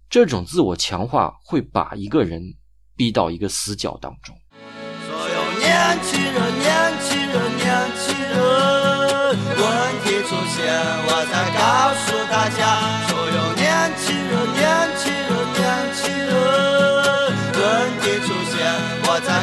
[0.09, 2.41] 这种自我强化会把一个人
[2.95, 4.35] 逼到一个死角当中。
[5.07, 6.69] 所有年轻人，年
[7.01, 8.31] 轻人，年轻人。
[9.31, 9.65] 问
[10.03, 10.67] 题出现，
[11.07, 11.61] 我在告
[12.03, 12.61] 诉大家，
[13.07, 13.30] 所有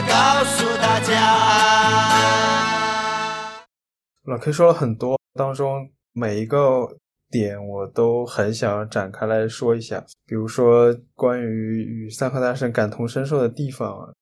[0.08, 1.14] 告诉大家。
[4.24, 6.96] 老 K 说了很多，当中每一个
[7.30, 14.12] 点我都很想展开来说一下，比如说关于与三河大神感同身受的地方，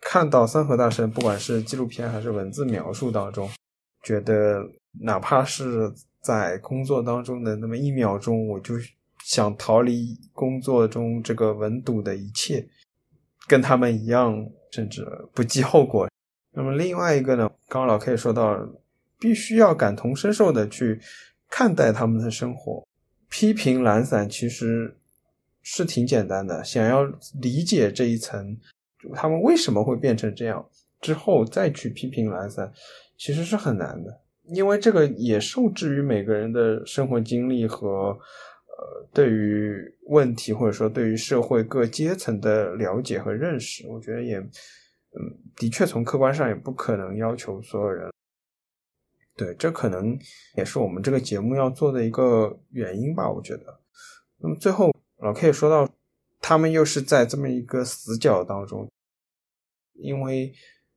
[0.00, 3.48] 看到三河大神，不管是纪录片还是文字描述当中，
[4.02, 4.62] 觉得。
[4.98, 8.76] 哪怕是在工作当中的那么一秒钟，我就
[9.22, 12.66] 想逃离工作中这个文堵的一切，
[13.46, 14.34] 跟他们一样，
[14.76, 16.06] 甚至不计后果。
[16.52, 18.54] 那么另外一个呢，刚刚老 K 说到，
[19.18, 21.00] 必须要感同身受的去
[21.48, 22.86] 看待他们的生活。
[23.30, 24.94] 批评懒散其实
[25.62, 27.04] 是挺简单的，想要
[27.40, 28.58] 理解这一层，
[29.14, 30.64] 他们为什么会变成这样，
[31.00, 32.70] 之后再去批评懒散，
[33.16, 34.20] 其实是很难的。
[34.50, 38.16] 因为这个也受制于每个人的生活经历和
[38.78, 44.50] 呃对于问题或者说对于社会各阶层的了解和认识，我觉得也嗯
[45.56, 48.10] 的确从客观上也不可能要求所有人。
[49.34, 50.18] 对，这可能
[50.56, 53.80] 也是我们这个节目要做的一个原因吧，我觉得。
[54.38, 55.88] 那么最后老 K 说到，
[56.40, 58.88] 他们又是在这么一个死角当中，
[59.94, 60.52] 因为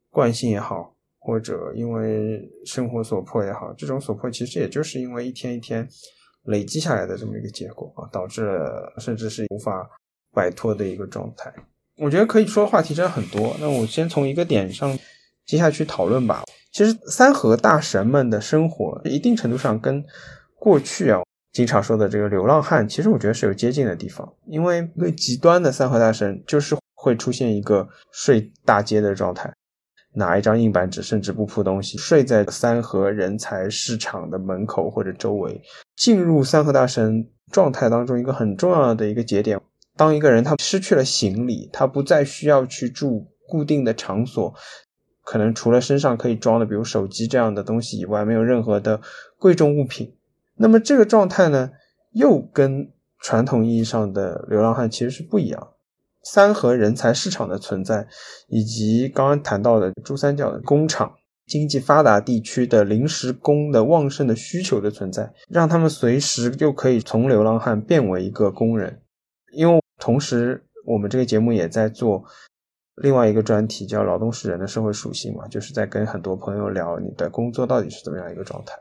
[0.09, 0.95] 惯性也好。
[1.21, 5.85] 或者因为生活所迫也好，这种所迫其实也就是因为一天一天
[6.49, 9.89] 累积下来的这么一个结果啊，导致了甚至是无法
[10.33, 11.53] 摆脱的一个状态。
[11.97, 14.97] 我觉得可以说的话题真的很多，那我先从一个点上
[15.45, 16.43] 接下去讨论吧。
[16.71, 20.03] 其实三河大神们的生活，一定程度上跟
[20.55, 21.21] 过去啊
[21.51, 24.33] 经常说的这个流浪汉，其实我觉得是有接近的地方。
[24.45, 29.53] 因为最极端的三河大神就是会出现一个睡大街的状态。
[30.13, 35.61] 拿一张硬板纸，甚至不铺东西，睡在三河人才市场的门口或者周围。
[35.95, 39.59] 进入三河大神状态当中，一个很重要的一个节点，
[39.95, 44.53] 当一个人他失去了行李，他不再需要去住固定的场所，
[45.23, 49.01] 可能除了身上可以装的，比如手机这样的东西以外，没有任何的
[49.37, 50.15] 贵重物品。
[50.55, 51.71] 那么这个状态呢，
[52.13, 55.69] 又跟传统意义上的流浪汉其实是不一样。
[56.31, 58.07] 三河人才市场的存在，
[58.47, 61.11] 以及刚刚谈到的珠三角的工厂、
[61.47, 69.01] 经济发达地区的临时工的旺盛的需求的存在，让他们随时就可以从流浪汉变为一个工人。
[69.53, 72.23] 因为同时，我们这个节目也在做。
[73.01, 78.75] 另外一个专题叫“劳动是人的社会属性”嘛，就是在跟很多朋友聊你的工作到底是怎么样一个状态。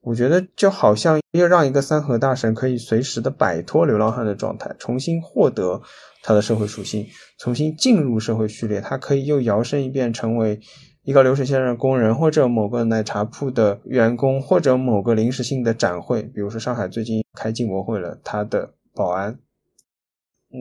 [0.00, 5.82] 我觉得就好像要让一个三河大神可以随时的摆脱流浪汉的状态，重新获得
[6.26, 7.06] 他的社会属性，
[7.38, 10.58] 重新进入社会序列，他可以又摇身一变成为
[11.04, 19.38] 一个流水线上的工人，或者某个奶茶铺的员工，或者某个临时性的展会，比如说上海最近开进博会了，他的保安。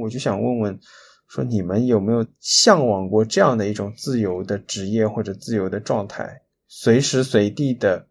[0.03, 0.79] 我就想问问。
[1.27, 8.07] 说你们有没有向往过这样的一种自由的职业或者自由的状态，随时随地的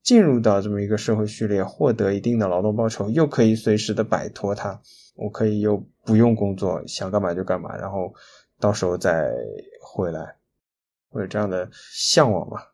[0.00, 4.80] 进入到这么一个社会序列，获得一定的劳动报酬，又可以随时的摆脱它，
[5.22, 8.12] 我可以又不用工作，想干嘛就干嘛，然后
[8.60, 9.30] 到时候再
[9.80, 10.36] 回来，
[11.10, 12.72] 会有这样的向往吧？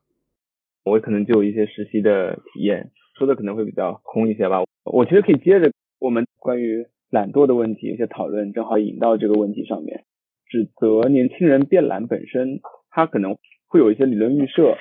[0.84, 4.64] 我可能就有一些实习的体验，说的可能会比较空一些吧。
[4.84, 6.86] 我其实可以接着我们关于。
[7.10, 10.04] 懒惰的问题，一些讨论正好引到这个问题上面，
[10.50, 14.76] 指责年轻人变懒本身，他可能会有一些理论预设。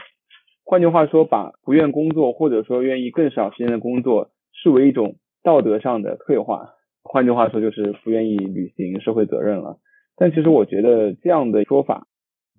[0.65, 6.73] 换句话说，把不愿工作或者说愿意更少时间的工作视为一种道德上的退化。
[7.09, 9.77] 换句话说，就是不愿意履行社会责任了。
[10.15, 12.07] 但其实我觉得这样的说法，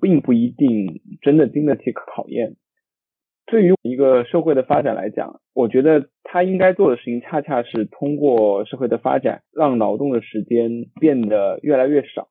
[0.00, 2.56] 并不一定真的经得起考验。
[3.46, 12.28] 对于一个社会的发展来讲，我觉得他应该做的事情，恰恰是通过社会的发展，让劳动的时间变得越来越少。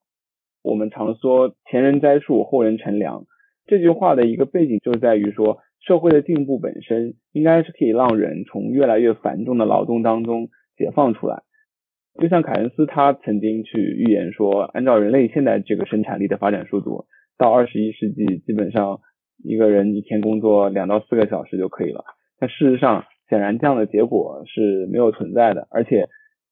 [0.63, 3.25] 我们常说“前人栽树，后人乘凉”，
[3.65, 11.43] 这句话的一个背景就在于说，社会的进步本身应该是可以让人从越来越繁重的劳动当中解放出来。
[12.19, 17.05] 就像凯恩斯他曾经去预言说，按照人类现在这个生产力的发展速度，
[17.37, 18.99] 到二十一世纪，基本上。
[19.43, 22.03] 一个人一天工作两到四个小时就可以了，
[22.39, 25.67] 但事实上，显然这样的结果是没有存在的。
[25.69, 26.09] 而且，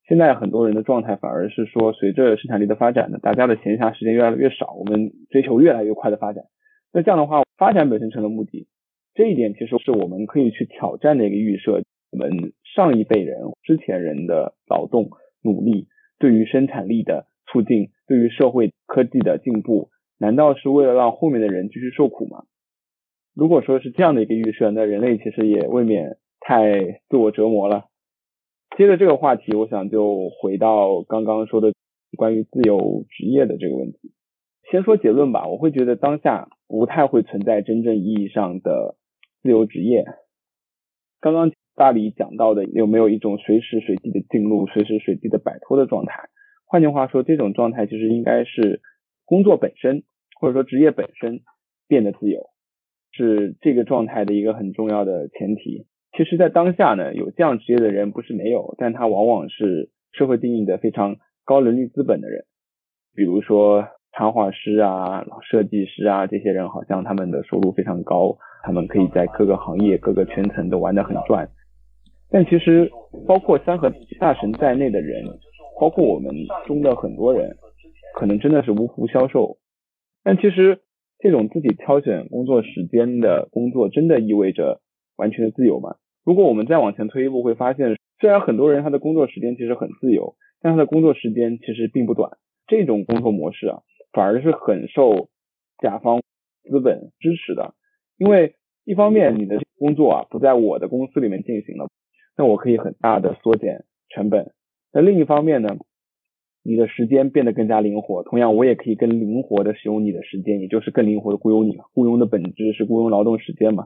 [0.08, 6.44] 现在很多人的状态反而是说，随着生产力的发展呢，大家的闲暇时间越来越少，我们追求越来越快的发展。
[6.94, 8.68] 那这样的话，发展本身成了目的，
[9.16, 11.82] 这一点其实是我们可以去挑战的一个预设。
[12.12, 15.10] 我们上一辈人之前人的劳动
[15.46, 15.88] 努力，
[16.20, 22.44] 对于生产力的促进，对于社会科技的进步，难道是为了让后面的人继续受苦吗？
[23.34, 27.86] 如果说是这样的一个预设，那人类其实也未免太自我折磨了。
[28.78, 31.74] 接着这个话题，我想就回到刚刚说的
[32.18, 34.14] 关于自由职业的这个问题。
[34.72, 38.96] 先说结论吧，我会觉得当下不太会存在真正意义上的
[39.44, 40.06] 自由职业。
[41.22, 46.30] 刚刚大理讲到的，有没有一种随时随地的进入、随时随地的摆脱的状态？
[46.66, 48.82] 换句话说，这种状态其实应该是
[49.26, 50.04] 工作本身，
[50.40, 51.42] 或者说职业本身
[51.88, 52.50] 变得自由。
[53.12, 55.88] 是这个状态的一个很重要的前提。
[56.18, 61.16] 其实，在当下呢，有这样职业的人不是没有，但他往往是社会定义的非常
[61.46, 62.44] 高能力资本的人，
[63.16, 71.50] 比如说插画师啊、设计师啊这些人，好像他们的收入非常高，他们可以在各个行业、各个圈层都玩得很转。
[72.36, 72.92] 但其实，
[73.26, 75.24] 包括三和大神在内的人，
[75.80, 76.36] 包括我们
[76.68, 77.56] 中的很多人，
[78.14, 79.58] 可能真的是无福消受。
[80.22, 80.82] 但其实。
[81.18, 84.82] 这种自己挑选工作时间的工作，真的意味着
[85.16, 85.96] 完全的自由吗？
[86.26, 92.38] 如果我们再往前推一步，会发现，虽然很多人他的工作时间其实很自由，但他的工作时间其实并不短。
[92.68, 93.80] 这种工作模式啊，
[94.12, 95.30] 反而是很受
[95.82, 96.22] 甲方
[96.70, 97.74] 资本支持的。
[98.18, 101.88] 因为一方面你的工作啊不在我的公司里面进行了，
[102.38, 104.52] 那我可以很大的缩减成本。
[104.92, 105.78] 那另一方面呢？
[106.68, 111.78] 你的时间变得更加灵活，同样我也可以更灵活的使用你的时间，也就是更灵活的雇佣你。
[111.94, 113.86] 雇佣的本质是雇佣劳动时间嘛？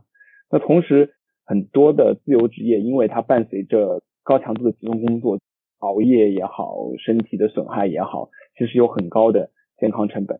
[0.49, 5.39] 那同时，很多的自由职业，因为它伴随着高强度的集中工作，
[5.79, 10.39] 熬夜也好，身体的损害也好，其实有很高的健康成本。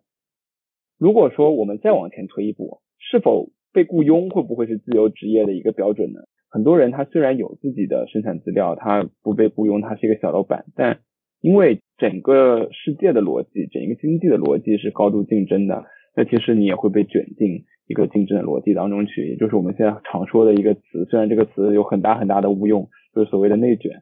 [0.97, 6.22] 如果说我们再往前推一步，是否被雇佣会不会是自由职业的一个标准呢？
[6.49, 10.99] 很多人他虽然有自己的生产资料，他不被雇佣，他是一个小老板，但
[11.41, 15.85] 因为整个世界的逻辑，整一个经济的逻辑是高度竞争的，
[16.15, 24.01] 那其实你也会被卷进一个竞争的逻辑当中去，也就是我们现在常说的一个词，虽然这个词有很大很大的误用，就是所谓的内卷。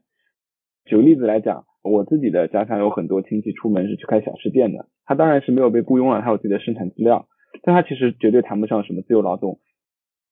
[0.86, 7.28] 举个例子来讲，我自己的家乡有很多亲戚出门是去开小吃店的，他当然是没有被雇佣了，他有自己的生产资料，
[7.62, 9.60] 但他其实绝对谈不上什么自由劳动。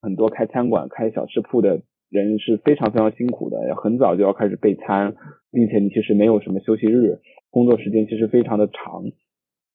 [0.02, 5.16] 很多开餐馆、开小吃铺的人是非常非常辛苦的，很早就要开始备餐，
[5.52, 9.04] 并且你其实没有什么休息日，工作时间其实非常的长，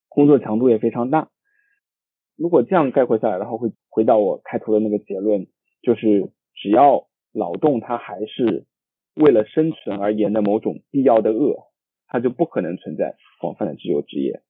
[0.09, 1.29] 工作强度也非常大。
[2.37, 5.47] 如果这样概括下来的话，会回到我开头的那个结论，
[5.81, 8.65] 就是只要劳动它还是
[9.15, 11.67] 为了生存而言的某种必要的恶，
[12.07, 14.41] 它就不可能存在广泛的自由职业。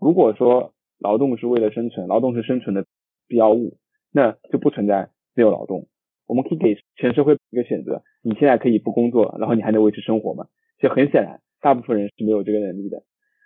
[0.00, 2.86] 如果说劳动是为了生存，劳动是生存的
[3.28, 3.76] 必要物。
[4.12, 5.86] 那就不存在自由劳动。
[6.30, 10.46] 我们可以给全社会一个选择：你现在可以不工作，然后你还能维持生活吗？
[10.76, 13.02] 其实很显然，大部分人是没有这个能力的。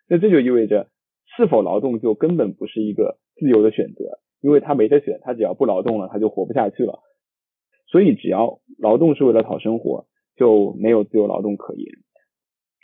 [0.06, 0.90] 那这就意味着，
[1.34, 7.00] 是否劳动就根本不是一个自由的选择，因为他没得选，他只要不劳动了，他就活不下去了。
[7.86, 10.04] 所以，只要劳动是为了讨生活，
[10.36, 11.86] 就没有自由劳动可言。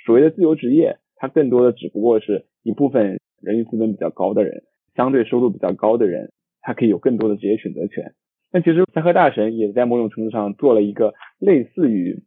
[0.06, 4.62] 所谓的自由职业，它更多的只不过是一部分人力资本比较高的人，
[4.96, 6.32] 相对收入比较高的人。
[6.62, 8.14] 他可以有更多的职业选择权。
[8.52, 12.24] 那其实三和大神也在某种程度上做了一个类似于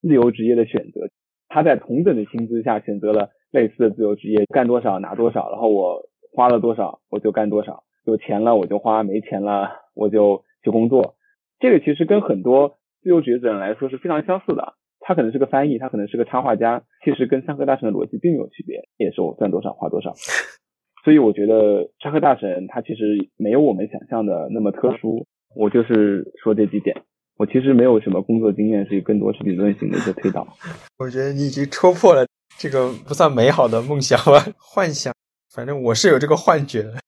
[0.00, 1.08] 自由职业的选择。
[1.48, 11.14] 他在同等的薪资下选择了类似的自由职业，干多少拿多少，然后我花了多少我就干多少，有钱了我就花，没钱了我就去工作。
[11.60, 14.74] 这个其实跟很多自由职业者来说是非常相似的。
[15.04, 20.12] 他可能是个翻译，他可能是个插画家，其实跟三和大神的逻辑并没有区别，也是我赚多少花多少。
[21.04, 25.26] 所以我觉得沙克大神他其实没有我们想象的那么特殊。
[25.54, 26.94] 我就是说这几点，
[27.36, 30.46] 我其实没有什么工作经验，所以更多是理论型的一些推导。
[30.98, 32.26] 我觉得你已经戳破了
[32.58, 35.14] 这个不算美好的梦想吧，幻想。
[35.54, 37.00] 反正我是有这个幻觉的，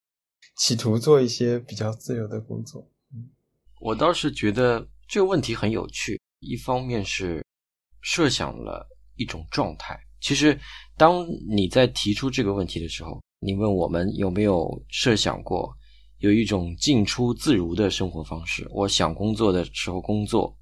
[0.57, 2.89] 企图做一些比较自由的工作。
[3.15, 3.31] 嗯
[3.81, 7.45] 我倒是觉得这个问题很有趣，一方面是
[8.01, 8.87] 设想了
[9.17, 9.99] 一种状态。
[10.21, 10.59] 其实
[10.97, 13.21] 当你在提出这个问题的时候。
[13.47, 15.71] 你问我们有没有设想过
[16.25, 18.67] 有一种进出自如的生活方式？
[18.71, 20.57] 我想工作的时候工作，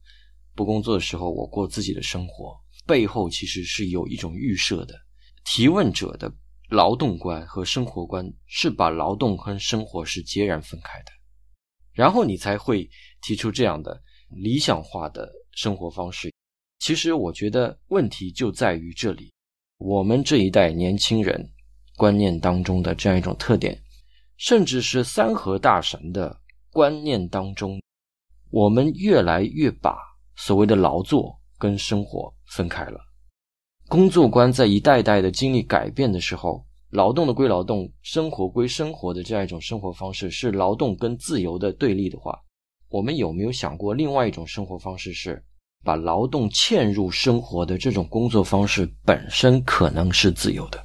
[0.57, 2.61] 不工作的时候我过自己的生活。
[2.85, 4.95] 背后其实是有一种预设的。
[5.45, 6.35] 提问者的
[6.69, 11.13] 劳动观和生活观是把劳动和生活是截然分开的，
[11.93, 12.91] 然后你才会
[13.21, 16.33] 提出这样的理想化的生活方式。
[16.81, 19.33] 其实我觉得问题就在于这里，
[19.79, 21.53] 我们这一代年轻人。
[21.95, 23.81] 观念当中的这样一种特点，
[24.43, 26.37] 甚至是三河大神的
[26.73, 27.81] 观念当中，
[28.51, 29.97] 我们越来越把
[30.35, 32.99] 所谓的劳作跟生活分开了。
[33.87, 42.37] 工作观在一代代的经历改变的时候，劳动的归劳动，生活归生活的这样一种生活方式是劳动跟自由的对立的话，
[42.89, 45.41] 我们有没有想过另外一种生活方式是
[45.85, 50.85] 把劳动嵌入生活的这种工作方式本身可能是自由的？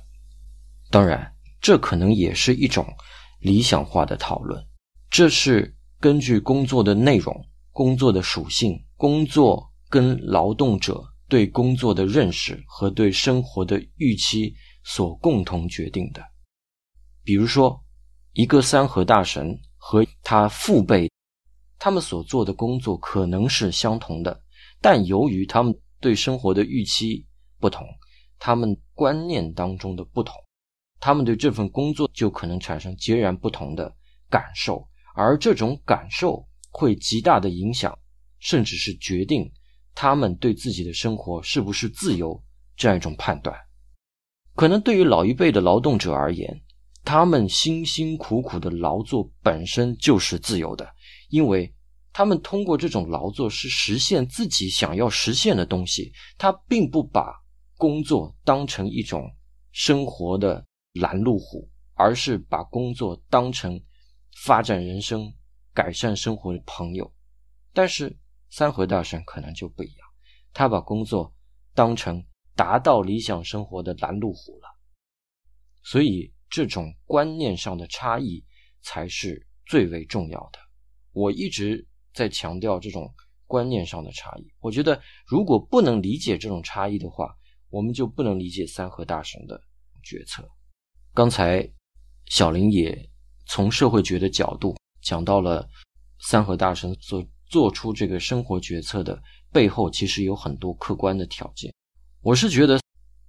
[0.91, 2.85] 当然，这可能也是一种
[3.39, 4.63] 理想化的讨论。
[5.09, 7.33] 这是根据工作的内容、
[7.71, 16.21] 工作的属性、工作跟劳动者对工作的认识和对生活的预期所共同决定的。
[17.23, 17.83] 比如说，
[18.33, 21.09] 一个三河大神和他父辈，
[21.79, 24.41] 他们所做的工作可能是相同的，
[24.81, 27.25] 但由于他们对生活的预期
[27.59, 27.85] 不同，
[28.39, 30.35] 他们观念当中的不同。
[30.99, 33.95] 他们对这份工作就可能产生截然不同的
[34.29, 37.97] 感受，而这种感受会极大的影响，
[38.39, 39.51] 甚至是决定
[39.93, 42.43] 他们对自己的生活是不是自由
[42.75, 43.55] 这样一种判断。
[44.55, 46.61] 可能对于老一辈的劳动者而言，
[47.03, 50.89] 他们辛辛苦苦的劳作本身就是自由的，
[51.29, 51.71] 因为
[52.11, 56.11] 他们通过这种劳作是实现自己想要实现的东西。
[56.39, 57.31] 他并不把
[57.75, 59.23] 工作当成一种
[59.71, 60.65] 生活的。
[60.97, 63.81] 拦路虎，而是把工作当成
[64.43, 65.33] 发展人生、
[65.73, 67.13] 改善生活的朋友。
[67.73, 68.17] 但是
[68.49, 70.07] 三河大神可能就不一样，
[70.53, 71.33] 他把工作
[71.73, 72.25] 当成
[72.55, 74.67] 达到理想生活的拦路虎了。
[75.83, 78.43] 所以这种观念上的差异
[78.81, 80.59] 才是最为重要的。
[81.11, 83.13] 我一直在强调这种
[83.45, 84.51] 观念上的差异。
[84.59, 87.35] 我觉得，如果不能理解这种差异的话，
[87.69, 89.61] 我们就不能理解三河大神的
[90.03, 90.49] 决策。
[91.17, 91.67] 刚才
[92.27, 92.95] 小林也
[93.47, 95.67] 从社会学的角度讲到了
[96.19, 99.19] 三和大神所做出这个生活决策的
[99.51, 101.73] 背后，其实有很多客观的条件。
[102.21, 102.79] 我是觉得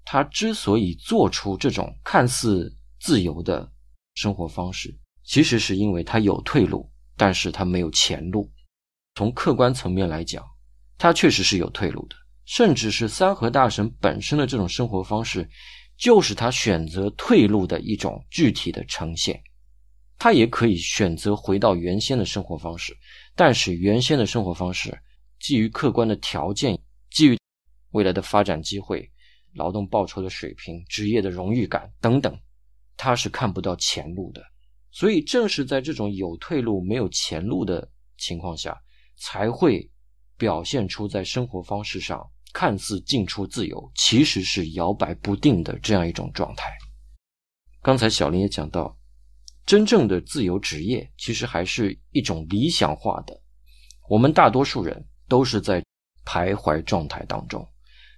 [0.05, 2.71] 他之所以做出这种看似
[3.01, 3.67] 自由的
[4.17, 8.53] 生活方式，其实是因为他有退路，但是他没有前路。
[9.15, 10.45] 从客观层面来讲，
[10.99, 15.49] 他确实是有退路的，甚至是三和大神本身的这种生活方式。
[15.99, 19.43] 就是他选择退路的一种具体的呈现。
[20.17, 22.97] 他也可以选择回到原先的生活方式，
[23.37, 24.97] 但是原先的生活方式
[25.39, 26.77] 基于客观的条件，
[27.11, 27.39] 基于
[27.93, 29.09] 未来的发展机会、
[29.55, 32.37] 劳动报酬的水平、职业的荣誉感等等，
[32.97, 34.43] 他是看不到前路的。
[34.91, 38.77] 所以，正是在这种有退路没有前路的情况下，
[39.17, 39.89] 才会
[40.37, 46.65] 表现出在生活方式上看似进出自由，其实是摇摆不定的这样一种状态。
[47.83, 48.99] 刚才小林也讲到，
[49.65, 53.41] 真正的自由职业其实还是一种理想化的，
[54.09, 55.83] 我们大多数人都是在
[56.25, 57.67] 徘徊状态当中，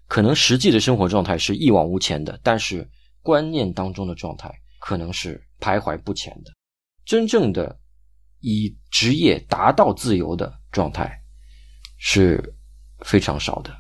[0.07, 2.89] 可能实际的生活状态是一往无前的，但是
[3.21, 6.53] 观念当中的状态可能是徘徊不前的。
[7.05, 7.79] 真正的
[8.41, 11.21] 以职业达到自由的状态
[11.99, 12.55] 是
[13.01, 13.80] 非常少的。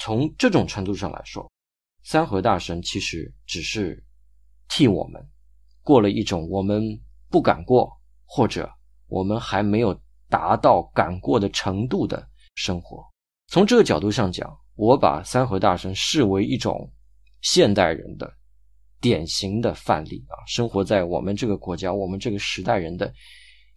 [0.00, 1.48] 从这种程度上来说，
[2.02, 4.02] 三和大神其实只是
[4.68, 5.24] 替我们
[5.82, 6.82] 过了一种我们
[7.28, 7.88] 不敢过，
[8.24, 8.68] 或者
[9.06, 9.94] 我们还没有
[10.28, 13.04] 达到敢过的程度的生活。
[13.46, 16.92] 从这个角度上讲，我把三和大神视为一种
[17.42, 18.34] 现代人的。
[19.02, 23.10] 典型的范例啊，生活在我们这个国家、我们这个时代人的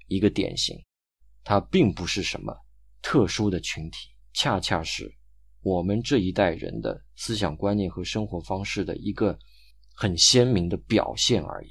[0.07, 0.77] 一个典型，
[1.45, 2.53] 它并不是什么
[3.01, 5.09] 特殊的群体，恰恰是
[5.63, 9.37] 我们这一代人的思想观念和生活方式的一个
[9.95, 11.69] 很鲜明的表现而已。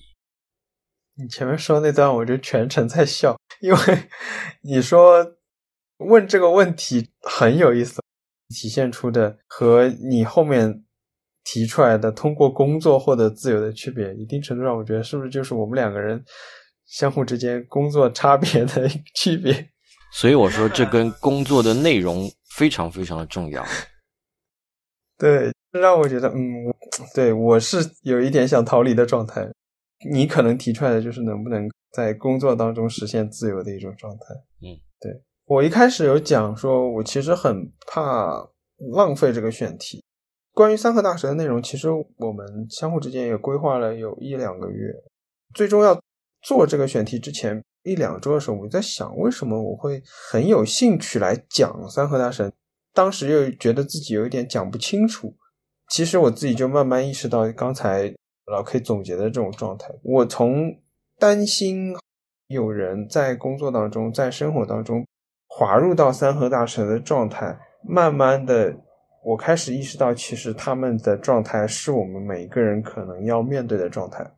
[1.17, 3.79] 你前面说那段，我就全程在笑，因为
[4.63, 5.37] 你说
[5.99, 8.01] 问这个问题很有意思，
[8.49, 10.85] 体现出的和你后面。
[11.45, 16.25] 提出来的通过工作获得自由的区别，一定程度上，我觉得是不是就是我们两个人
[16.87, 19.53] 相互之间工作差别的区别？
[20.15, 23.65] 所以我说，这跟工作的内容非常非常的重要。
[25.19, 26.41] 对，让我觉得，嗯，
[27.15, 29.49] 对我是有一点想逃离的状态。
[30.11, 34.35] 你可能提出来的就是能不能在工作当中实现自由的一种状态。
[34.61, 38.33] 嗯，对我一开始有讲说，我其实很怕
[38.93, 40.03] 浪费这个选题。
[40.53, 44.93] 关于三和大神的内容，其实我们相互之间也规划了有一两个月。
[45.55, 45.99] 最终要
[46.43, 52.53] 做这个选题之前一两周的时候，我在想，为什么我会很有兴趣来讲三和大神？
[52.95, 55.35] 当时又觉得自己有一点讲不清楚。
[55.89, 58.13] 其实我自己就慢慢意识到，刚才
[58.47, 60.75] 老 K 总结的这种状态，我从
[61.19, 61.95] 担心
[62.49, 65.07] 有人在工作当中、在生活当中
[65.49, 68.77] 滑入到三和大神的状态，慢慢的。
[69.25, 74.29] 我开始意识到，其实他们的状态是我们每个人可能要面对的状态。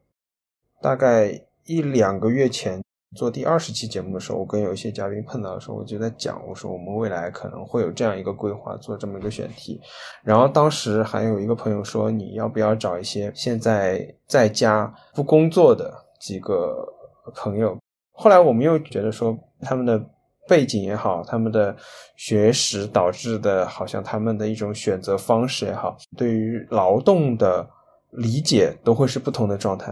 [0.83, 2.83] 大概一两个月前
[3.15, 9.81] 做第二十期节目的时候，我跟有一些嘉宾碰到的时候，我就在讲，我说我们未来可能会有这样一个规划，做这么一个选题。
[10.23, 16.87] 然后当时还有一个朋友说，你要不要找一些现在在家不工作的几个
[17.35, 17.79] 朋友？
[18.13, 20.05] 后来我们又觉得说，他们的。
[20.47, 21.75] 背景也好，他们的
[22.17, 27.67] 学识导致的，好像他们的一种选择方式也好，对于劳动的
[28.11, 29.91] 理解都会是不同的状态。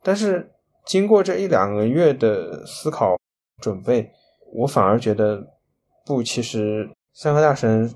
[0.00, 0.48] 但是
[0.84, 3.16] 经过这一两个月的思考
[3.60, 4.10] 准备，
[4.52, 5.46] 我反而觉得
[6.04, 7.94] 不，其实三和大神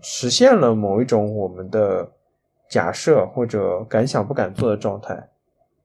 [0.00, 2.10] 实现了某一种我们的
[2.68, 5.28] 假设或者敢想不敢做的状态。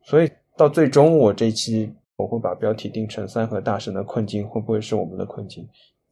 [0.03, 1.93] 所以到最终，我这期。
[2.17, 5.67] 我会把标题定成“三和大神的困境会不会是我们的困境？”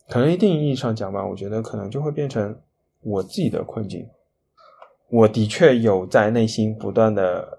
[0.09, 2.59] 可能一定意义上讲吧，我觉得可能就会变成
[3.03, 4.09] 我自己的困境。
[5.09, 7.58] 我的确有在内心不断的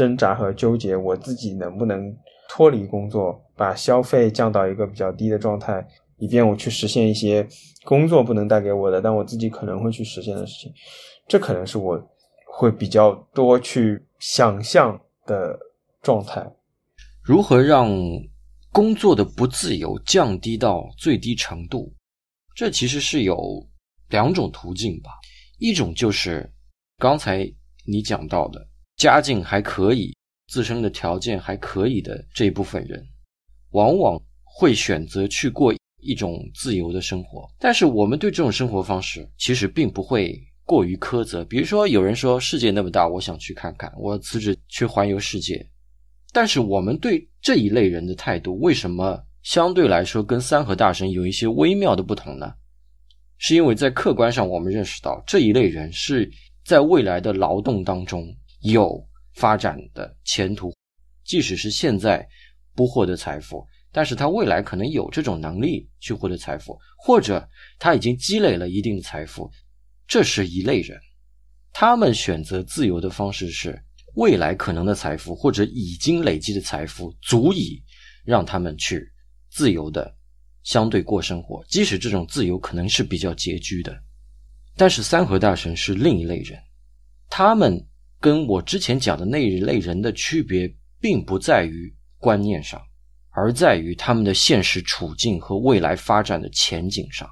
[0.00, 2.10] 挣扎和纠结，我自己能不能
[2.48, 5.86] 脱离工作，把消费降到一个比较低的状态，
[6.16, 7.46] 以便我去实现一些
[7.84, 10.72] 工作不能带给我的，但我自己可能会去实现的事情。
[11.28, 12.02] 这可能是我
[12.46, 15.54] 会比较多去想象的
[16.00, 16.50] 状态。
[17.22, 17.90] 如何让
[18.72, 21.92] 工作的不自由降低到最低程度？
[22.56, 23.36] 这其实是有
[24.08, 25.10] 两种途径吧。
[25.58, 26.50] 一种就是
[26.96, 27.46] 刚才
[27.86, 28.66] 你讲到的，
[29.00, 30.14] 家境还可以、
[30.48, 33.02] 自身的条件还可以的这一部分人，
[33.70, 37.50] 往往会选择去过一种自由的生活。
[37.58, 41.42] 但是我们对这种生活方式其实并不会过于苛责。
[41.46, 45.66] 比如说，有人说世界那么大，我想去看看，我辞职去环游世界。
[46.30, 52.52] 但是我们对这一类人的态度，为什么相对来说跟三和大神有一些微妙的不同呢？
[53.38, 56.30] 是因为在客观上，我们认识到这一类人是
[56.66, 58.28] 在未来的劳动当中
[58.60, 60.74] 有发展的前途，
[61.24, 62.26] 即使是现在
[62.74, 67.48] 不获得财富，但是他未来可能有这种能力去获得财富，或者
[67.78, 69.50] 他已经积累了一定的财富，
[70.06, 70.98] 这是一类人，
[71.72, 73.82] 他们选择自由的方式是。
[74.16, 77.80] 未来可能的财富，或者已经累积的财富，足以
[78.24, 79.08] 让他们去
[79.50, 80.12] 自由的
[80.64, 83.96] 相对过生活，即使这种自由可能是比较拮据的。
[84.76, 86.60] 但是三和大神是另一类人，
[87.28, 87.86] 他们
[88.20, 92.80] 跟我之前讲的那一类人的区别，并不在于观念上，
[93.30, 97.28] 而在于他们的现实处境和未来发展的前景上。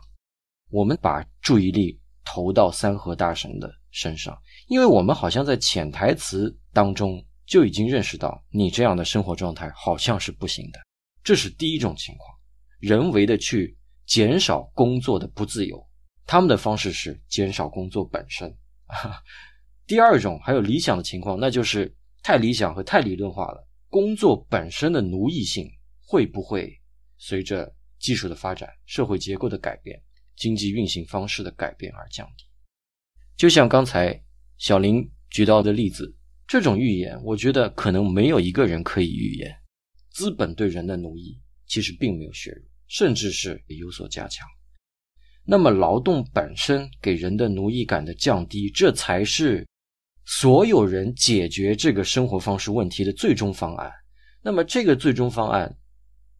[0.70, 4.36] 我们把注意力投到三和大神的身上，
[4.66, 10.80] 因为我们好像在潜台词当中就已经认识到，你这样的生活状态好像是不行的。
[11.22, 12.34] 这是第一种情况，
[12.80, 13.76] 人为的去
[14.06, 15.86] 减少工作的不自由。
[16.26, 18.54] 他们的方式是减少工作本身。
[19.88, 21.90] 第二种还有理想的情况，那就是
[22.22, 23.66] 太理想和太理论化了。
[23.88, 25.66] 工作本身的奴役性
[25.98, 26.70] 会不会
[27.16, 29.98] 随着技术的发展、社会结构的改变、
[30.36, 32.44] 经济运行方式的改变而降低？
[33.34, 34.22] 就像刚才
[34.58, 36.14] 小林举到的例子，
[36.46, 39.50] 这种预言，我觉得可能没有一个人可以预言。
[40.10, 44.46] 资本对人的奴役其实并没有削弱，甚至是有所加强。
[45.44, 49.66] 那么，劳动本身给人的奴役感的降低，这才是
[50.30, 53.90] 所有人解决这个生活方式问题的最终方案。
[54.42, 55.74] 那么，这个最终方案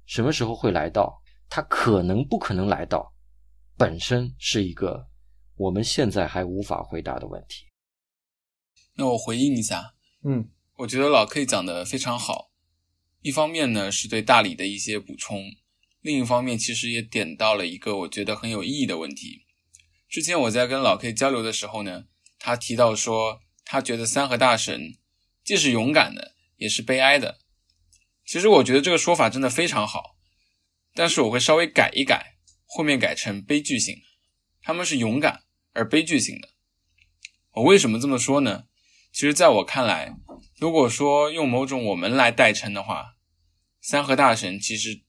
[0.05, 1.23] 什么时候会来到？
[1.49, 3.15] 它可能不可能来到，
[3.79, 5.09] 本身是一个
[5.57, 7.65] 我们现在还无法回答的问题。
[8.97, 12.51] 那我回应一下，嗯，我觉得老 K 讲的非常好。
[13.23, 15.43] 一方面呢，是对大理的一些补充。
[16.03, 19.47] 另一方面，其实也点到了一个我觉得很有意义的问题。
[20.11, 22.05] 之前我在跟老 K 交流的时候呢，
[22.39, 23.41] 他提到说，
[23.71, 24.97] 他觉得三和大神
[25.45, 27.39] 既是勇敢的，也是悲哀的。
[28.25, 30.17] 其实我觉得这个说法真的非常好，
[30.95, 33.95] 但是我会稍微改一改，后面改成悲剧性。
[34.63, 35.43] 他们是勇敢
[35.75, 36.49] 而悲剧性的。
[37.53, 38.65] 我为什么这么说呢？
[39.13, 40.15] 其实在我看来，
[40.59, 43.17] 如果说用某种我们来代称的话，
[43.83, 45.03] 三和大神其实。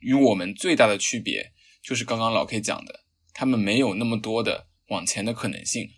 [0.00, 5.88] 与我们最大的区别就是刚刚老 K 讲的，他们没有那么多的往前的可能性，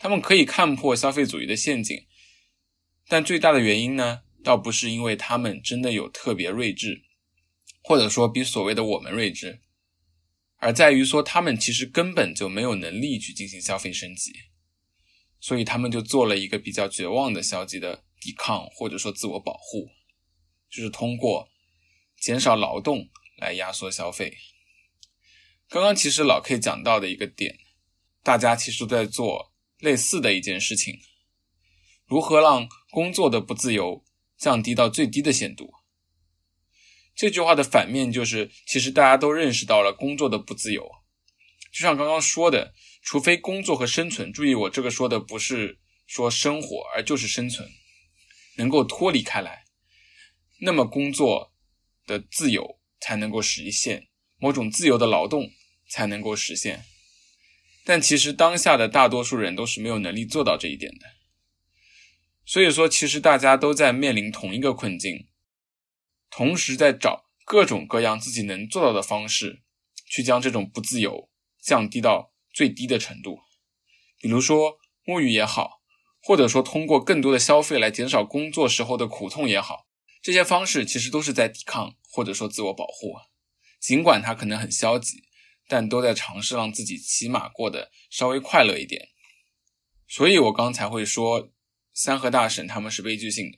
[0.00, 2.06] 他们可以看破消费主义的陷阱，
[3.06, 7.04] 但最大的原因呢，倒不是因为他们真的有特别睿智，
[7.84, 9.60] 或者说比所谓的我们睿智，
[10.56, 14.32] 而在于说他们其实根本就没有能力去进行消费升级，
[15.38, 19.90] 所以他们就做了一个比较绝望的消极的抵抗，或者说自我保护，
[20.68, 21.48] 就是通过。
[22.20, 24.36] 减少劳动来压缩消费。
[25.70, 27.58] 刚刚其实老 K 讲到的一个点，
[28.22, 29.49] 大家其实都在做
[29.80, 31.00] 类似的一件事情：
[32.06, 34.04] 如何让工作的不自由
[34.38, 35.72] 降低到最低的限度。
[37.14, 40.88] 这句话的反面就是，其实大家都认识到了工作的不自由。
[41.72, 47.68] 就像刚刚说的，除非工作和生存，注意我这个说的不是说生活，而就是生存，
[48.56, 49.64] 能够脱离开来，
[50.60, 51.50] 那么工作。
[52.06, 54.08] 的自由才能够实现，
[54.38, 55.48] 某种自由的劳动
[55.88, 56.84] 才能够实现，
[57.84, 61.06] 但其实当下的大多数人都是没有能力做到这一点的。
[62.44, 65.28] 所以说，其实大家都在面临同一个困境，
[66.30, 69.62] 同时在找各种各样自己能做到的方式，
[70.06, 73.40] 去将这种不自由降低到最低的程度。
[74.20, 75.80] 比如说沐浴也好，
[76.22, 79.86] 或者说通过更多的消费来减少工作时候的苦痛也好。
[80.20, 83.14] 这些方式其实都是在抵抗，或者说自我保护。
[83.80, 85.24] 尽管它可能很消极，
[85.70, 89.08] 但都在尝试让自己起码过得稍微快乐一点。
[90.08, 91.52] 所以我刚才会说，
[91.94, 93.56] 三和大神他们是悲剧性的。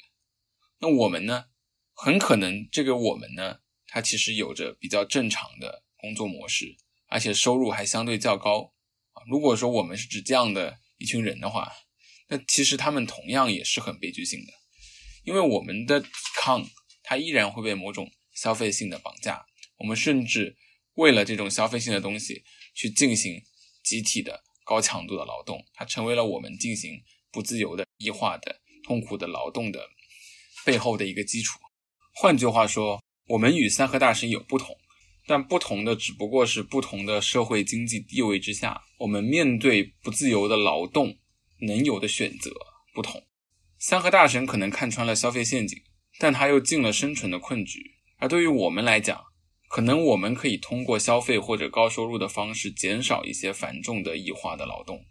[0.81, 1.47] 那我们呢？
[1.95, 8.75] 很可能这个我们呢，它其实有着比较正常的工作模式，而且收入还相对较高
[9.13, 9.23] 啊。
[9.31, 11.73] 如果说我们是指这样的一群人的话，
[12.29, 14.53] 那其实他们同样也是很悲剧性的。
[15.25, 16.09] 因为我们的抵
[16.41, 16.67] 抗，
[17.03, 19.47] 它依然会被某种消费性的绑架。
[19.77, 20.57] 我们甚至
[20.95, 22.43] 为了这种消费性的东西
[22.75, 23.43] 去进行
[23.83, 29.89] 集体的高强度的劳动，它成为了我们进行不自由的异化的痛苦的劳动的
[30.65, 31.59] 背后的一个基础。
[32.15, 34.77] 换句话说，我们与三和大神有不同，
[35.27, 41.17] 但不同的只不过是不同的社会经济地位之下，我们面对不自由的劳动
[41.61, 42.51] 能有的选择
[42.93, 43.27] 不同。
[43.79, 45.83] 三和大神可能看穿了消费陷阱，
[46.19, 47.95] 但他又进了生存的困局。
[48.19, 49.25] 而对于我们来讲，
[49.73, 55.07] 可能我们可以通过消费或者高收入的方式减少一些繁重的异化的劳动，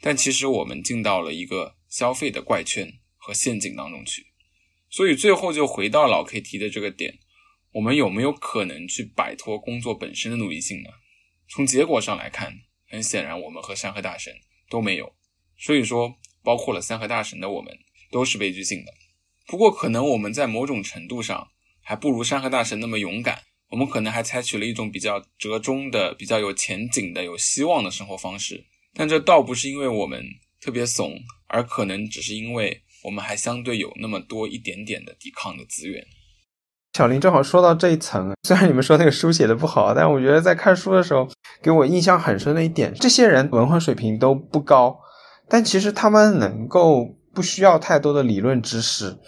[0.00, 4.28] 但其实我们进到了一个消费的怪圈和陷阱当中去。
[4.88, 7.18] 所以最后就回到老 K 提的这个点：
[7.72, 10.88] 我们有没有可能去摆脱工作本身的奴役性呢？
[11.50, 12.54] 从结果上来看，
[12.88, 14.32] 很显然我们和山河大神
[14.70, 15.14] 都没有。
[15.58, 17.78] 所以说，包括了三河大神的我们。
[18.12, 18.94] 都是悲剧性的，
[19.48, 21.48] 不过可能我们在某种程度上
[21.82, 23.42] 还不如山河大神那么勇敢。
[23.70, 28.64] 我们可能还采取了一种比较折中的、比较有前景的、有希望的生活方式。
[28.94, 30.22] 但这倒不是因为我们
[30.60, 31.12] 特别怂，
[31.48, 36.06] 而可能只是因为我们还相对有那么多一点点的抵抗的资源。
[36.94, 41.28] 小林正好说到这一层，虽然你们说那个书写的不好，但我觉得在看书的时候
[41.60, 44.98] 给我印象很深的一点，这些人文化水平都不高，
[45.46, 47.04] 但其实他们能够
[47.34, 49.18] 不需要太多的理论知识，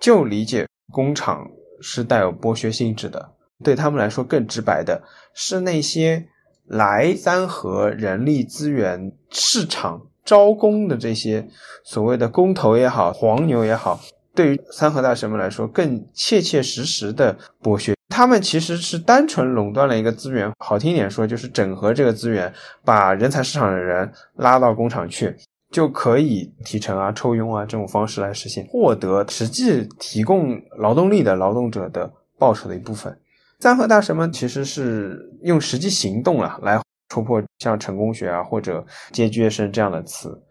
[0.00, 1.46] 就理解工厂
[1.82, 3.31] 是带有剥削性质的。
[3.62, 5.02] 对他们来说，更直白的
[5.34, 6.26] 是那些
[6.66, 11.48] 来三河人力资源市场招工的这些
[11.84, 14.00] 所谓的工头也好，黄牛也好。
[14.34, 22.50] 对于三河大神们来说，更切切实实的剥削，他们其实是单纯垄断了一个资源，好听一点说就是整合这个资源，
[22.82, 25.36] 把人才市场的人拉到工厂去，
[25.70, 33.14] 就可以提成啊、抽佣啊这种方式来实现，获得实际提供劳动力的劳动者的报酬的一部分。
[33.62, 40.42] 三和大神们其实是用实际行动了来戳破像成功学啊或者阶级跃升这样的词。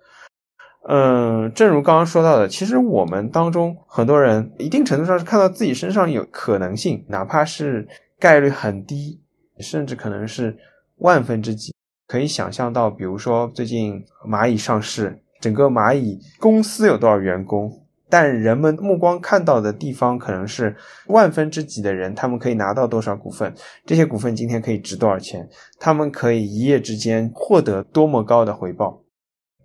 [0.87, 7.85] 嗯，正如刚刚说到的，其实我们当中很多人一定程度上是看到自己身上有可能性，哪怕是
[8.17, 9.19] 概率很低，
[9.59, 10.57] 甚至可能是
[10.99, 11.73] 万分之几。
[12.07, 17.80] 可以想象到，比如说最近蚂蚁上市，整个蚂蚁公司有多少员工，
[18.11, 20.75] 但人们目光看到的地方可能是
[21.07, 23.51] 万分之几的人，他们可以拿到多少股份，
[23.85, 25.47] 这些股份今天可以值多少钱，
[25.79, 29.01] 他们可以一夜之间获得多么高的回报。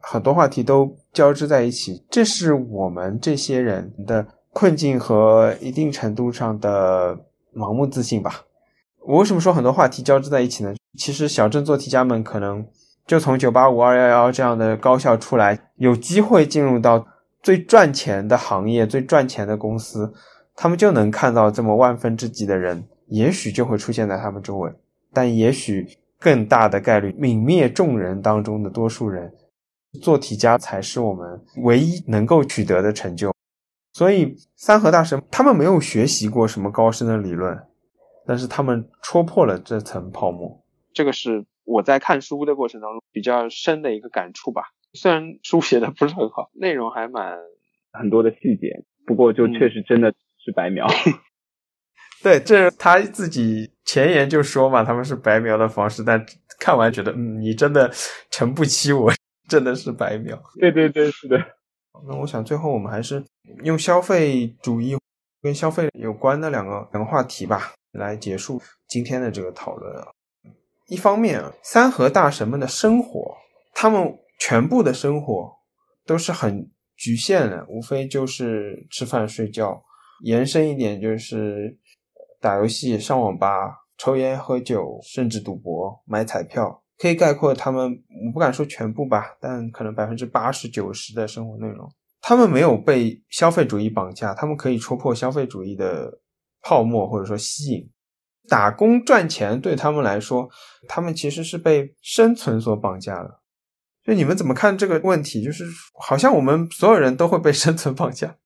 [0.01, 7.18] 很多话题都交织在一起，这是我们这些人的困境和一定程度上的
[7.53, 8.44] 盲目自信吧。
[9.05, 10.72] 我为什么说很多话题交织在一起呢？
[10.97, 12.64] 其实小镇做题家们可能
[13.07, 17.05] 就从九八五二幺幺这样的高校出来，有机会进入到
[17.47, 20.12] 最赚钱的行业、最赚钱的公司，
[20.57, 24.72] 他们就能看到这么万分之几的人，也许就会出现在他们周围，
[25.12, 25.86] 但也许
[26.18, 29.32] 更大的概率泯灭众人当中的多数人。
[30.03, 33.32] 做题家才是我们唯一能够取得的成就，
[33.92, 37.57] 所以三河大神他们没有学习过什么高深的理论，
[38.26, 40.64] 但是他们戳破了这层泡沫。
[40.92, 44.72] 这个是我在看书的过程当中比较深的一个感触吧。
[44.97, 47.38] 虽然书写的不是很好，内容还蛮
[47.92, 50.12] 很多的细节，不过就确实真的
[50.44, 50.86] 是白描。
[52.24, 56.26] 对，这他自己前言就说嘛，他们是白描的方式，但
[56.59, 57.88] 看完觉得，嗯，你真的
[58.30, 59.12] 诚不欺我。
[59.49, 61.38] 真的是白描，对对对，是的。
[62.09, 63.24] 那我想最后我们还是
[63.62, 64.97] 用消费主义
[65.40, 70.09] 跟消费有关的两个两个话题吧，来结束今天的这个讨论啊。
[70.88, 73.36] 一方面，三和大神们的生活，
[73.72, 75.51] 他们全部的生活
[76.05, 79.82] 都是很局限的，无非就是吃饭睡觉，
[80.22, 81.78] 延伸一点就是
[82.41, 83.49] 打游戏、上网吧、
[83.99, 86.82] 抽烟喝酒，甚至赌博、买彩票。
[86.99, 87.91] 可以概括他们，
[88.26, 91.87] 我不敢说全部吧，但可能百分之八十九十的生活内容，
[92.22, 96.11] 他们没有被消费主义绑架，他们可以戳破消费主义的
[96.62, 97.91] 泡沫或者说吸引。
[98.49, 100.49] 打工赚钱对他们来说，
[100.89, 103.43] 他们其实是被生存所绑架了。
[104.07, 105.42] 就你们怎么看这个问题？
[105.42, 105.64] 就是
[106.00, 108.36] 好像我们所有人都会被生存绑架。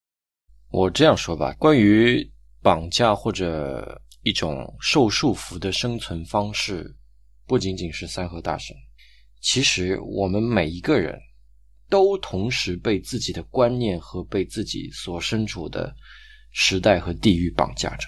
[0.70, 2.26] 我这样说吧，关于
[2.62, 6.96] 绑架或者一种受束缚的生存方式。
[7.46, 8.76] 不仅仅是三和大神，
[9.40, 11.18] 其实我们每一个人
[11.88, 15.92] 都同时被自己的观念和被自己所身处的
[16.52, 18.06] 时代和地域绑架着。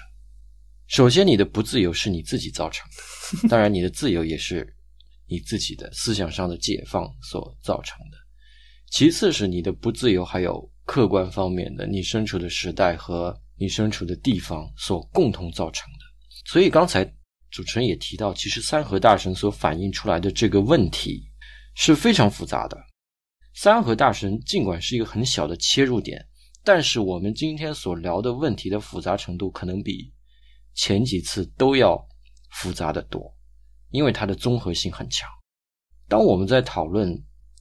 [0.87, 2.87] 首先，你的不自由是你自己造成
[3.41, 4.73] 的，当然，你的自由也是
[5.27, 8.17] 你自己的思想上的解放所造成的。
[8.91, 15.99] 其次是你的不自由，还有客观方面的，你身处的时代和你身处的地方所共同造成的。
[16.45, 17.11] 所以刚才。
[17.55, 21.21] 主持人也提到，其实三河大神所反映出来的这个问题
[21.75, 22.75] 是非常复杂的。
[23.53, 26.25] 三河大神尽管是一个很小的切入点，
[26.63, 30.11] 但是我们今天所聊的问题的复杂程度可能比
[30.73, 32.03] 前几次都要
[32.53, 33.32] 复杂的多，
[33.93, 35.29] 因为它的综合性很强。
[36.09, 37.17] 当我们在讨论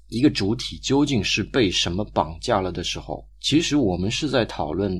[0.08, 4.92] 一个主体究竟是被什么绑架了的时候，其实我们是在讨论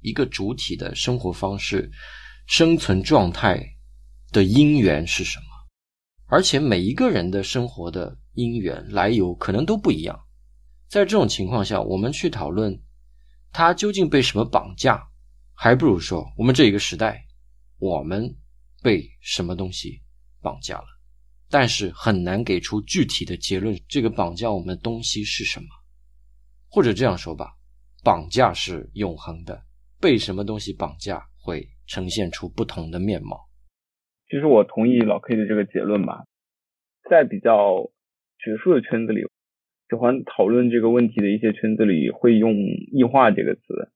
[0.00, 1.90] 一个主体的生活方式、
[2.46, 3.62] 生存状态。
[4.32, 5.44] 的因缘是什么？
[6.26, 10.16] 而且每一个人的生活的因缘来由可能都不一样。
[10.86, 12.80] 在这种情况下，我们去讨论
[13.50, 15.02] 他究竟被什么绑架，
[15.52, 17.26] 还不如说我们这一个时代，
[17.78, 18.36] 我们
[18.84, 20.00] 被什么东西
[20.42, 20.86] 绑架了。
[21.48, 25.66] 但是很难给出具体的结论，这个绑架我们的东西是什么？
[26.68, 27.54] 或者这样说吧，
[28.04, 29.62] 绑架是永恒的，
[30.00, 31.68] 被什么东西绑架会。
[31.90, 33.48] 呈现出不同的面貌。
[34.28, 36.22] 其实我同意老 K 的这个结论吧，
[37.10, 37.90] 在比较
[38.38, 39.22] 学术的圈子里，
[39.88, 42.54] 喜欢讨论这个问题的一些圈子里会用
[42.94, 43.90] “异化”这个词。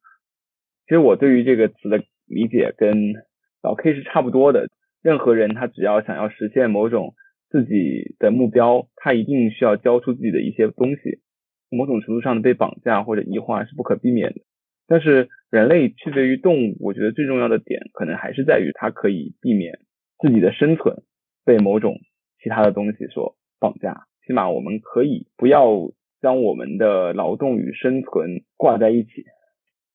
[0.86, 3.14] 其实我对于这个词的理解跟
[3.62, 4.68] 老 K 是差不多的。
[5.04, 7.14] 任何人他只要想要实现某种
[7.50, 11.20] 自己的目标，他一定需要交出自己的一些东西。
[11.68, 14.40] 某种程度上的被绑架或者异化是不可避免的。
[14.86, 19.78] 但是人类区别于动物，我觉得最重要的点可能还是在于它可以避免
[20.20, 21.02] 自己的生存
[21.44, 21.98] 被某种
[22.42, 24.06] 其他的东西所绑架。
[24.26, 25.92] 起码我们可以不要
[26.22, 29.26] 将我们的劳动与生存挂在一起。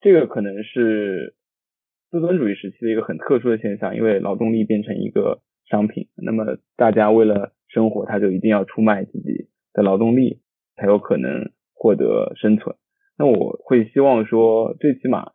[0.02, 1.34] 这个可能是。
[2.12, 10.42] 资本主义时期的一个很特殊的现象，因为劳动力变成一个商品，那么大家为了生活，他就一定要出卖自己的劳动力，
[10.76, 12.76] 才有可能获得生存。
[13.16, 15.32] 那我会希望说，最起码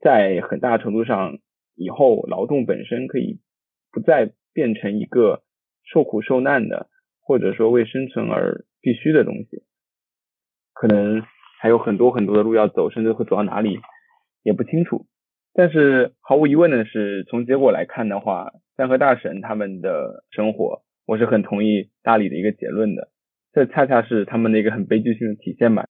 [0.00, 1.38] 在很大程度上，
[1.74, 3.40] 以后劳动本身可以
[3.90, 5.42] 不再变成一个
[5.82, 6.88] 受苦受难的，
[7.20, 9.64] 或者说为生存而必须的东西。
[10.74, 11.24] 可能
[11.58, 13.80] 还有很多很多的路要走，甚至会走到哪里
[14.44, 15.06] 也不清楚。
[15.56, 23.08] 但是毫无疑问的是，从结果来看的话，三和大神他们的生活，我是很同意大理的一个结论的。
[23.52, 25.86] 这恰恰是他们的一个很悲剧性的体现吧。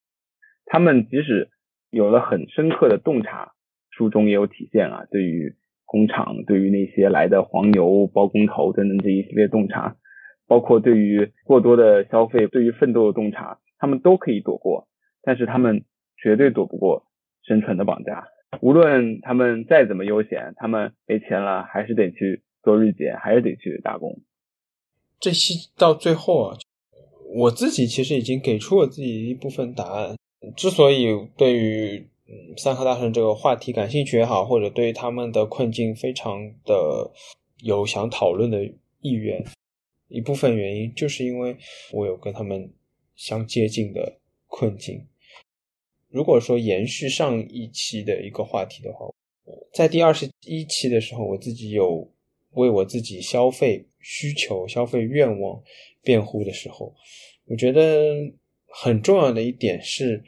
[0.66, 1.48] 他们即使
[1.90, 3.52] 有了很深刻的洞察，
[3.90, 5.54] 书中也有体现啊，对于
[5.86, 9.96] 工厂，对于那些来的黄牛、包工头等等这一系列洞察，
[10.46, 14.88] 包括对于过多的消费、对于奋斗的洞察，他们都可以躲过，
[15.22, 15.84] 但是他们
[16.18, 17.06] 绝对躲不过
[17.44, 18.26] 生存的绑架。
[18.60, 24.20] 无论他们再怎么悠闲，他们没钱了，还是得去做日结，还是得去打工。
[25.20, 26.58] 这期到最后啊，
[27.34, 30.16] 我自己其实已经给出了自己一部分答案。
[30.56, 32.06] 之所以对于
[32.56, 37.10] 三和大神这个话题感兴趣也好，或者对他们的困境非常的
[37.62, 38.64] 有想讨论的
[39.00, 39.42] 意愿，
[40.08, 41.56] 一部分原因就是因为
[41.92, 42.70] 我有跟他们
[43.14, 45.06] 相接近的困境。
[46.14, 49.12] 如果说延续上一期的一个话题的话，
[49.72, 52.08] 在第二十一期的时候，我自己有
[52.52, 55.60] 为我自己消费需求、消费愿望
[56.02, 56.94] 辩护的时候，
[57.46, 58.32] 我觉得
[58.68, 60.22] 很重要的一点是，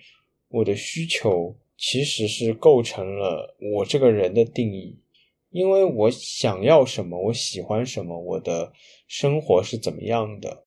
[0.48, 4.98] 我的需求其实是构成了我这个人的定义，
[5.50, 8.72] 因为我想要什么，我喜欢什么，我的
[9.06, 10.64] 生活是怎么样的，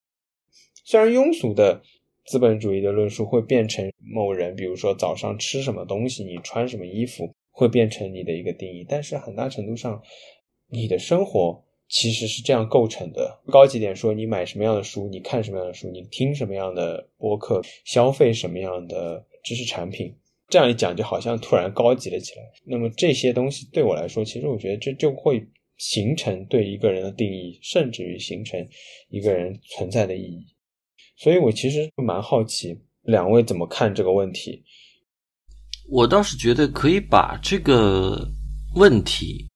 [0.82, 1.82] 虽然庸俗的。
[2.30, 8.86] 资本主义的论述会变成某人，比如说早上吃什么东西，你穿什么衣服，会变成你的一个定义。
[8.88, 10.00] 但是很大程度上，
[10.68, 13.40] 你的生活其实是这样构成的。
[13.46, 20.14] 高级点说，你买什么样的书，你看什么样的书，你听什么样的播客，消费什么样的知识产品，
[20.48, 22.42] 这样一讲就好像突然高级了起来。
[22.64, 25.44] 那么这些东西对我来说，其实我觉得这就会
[25.78, 28.64] 形成对一个人的定义，甚至于形成
[29.08, 30.46] 一个人存在的意义。
[31.22, 34.64] 所以，我其实蛮好奇两位怎么看这个问题。
[35.86, 38.26] 我倒是觉得可以把这个
[38.74, 39.46] 问题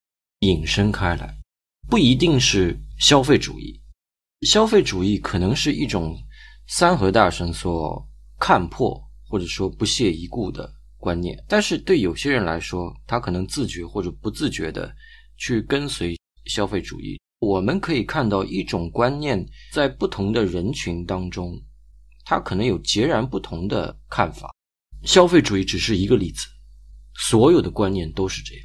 [0.41, 1.35] 引申开来，
[1.89, 3.81] 不一定是消费主义。
[4.43, 6.15] 消费主义可能是一种
[6.69, 8.07] 三和大神所
[8.39, 14.95] 看破或者说不屑一顾的观念，但是对有些人来说，他可能自觉或者不自觉的
[15.39, 17.19] 去跟随消费主义。
[17.45, 21.61] 我们可以看到一种观念在不同的人群当中，
[22.25, 24.51] 它可能有截然不同的看法。
[25.05, 26.47] 消费主义只是一个例子，
[27.15, 28.65] 所有的观念都是这样。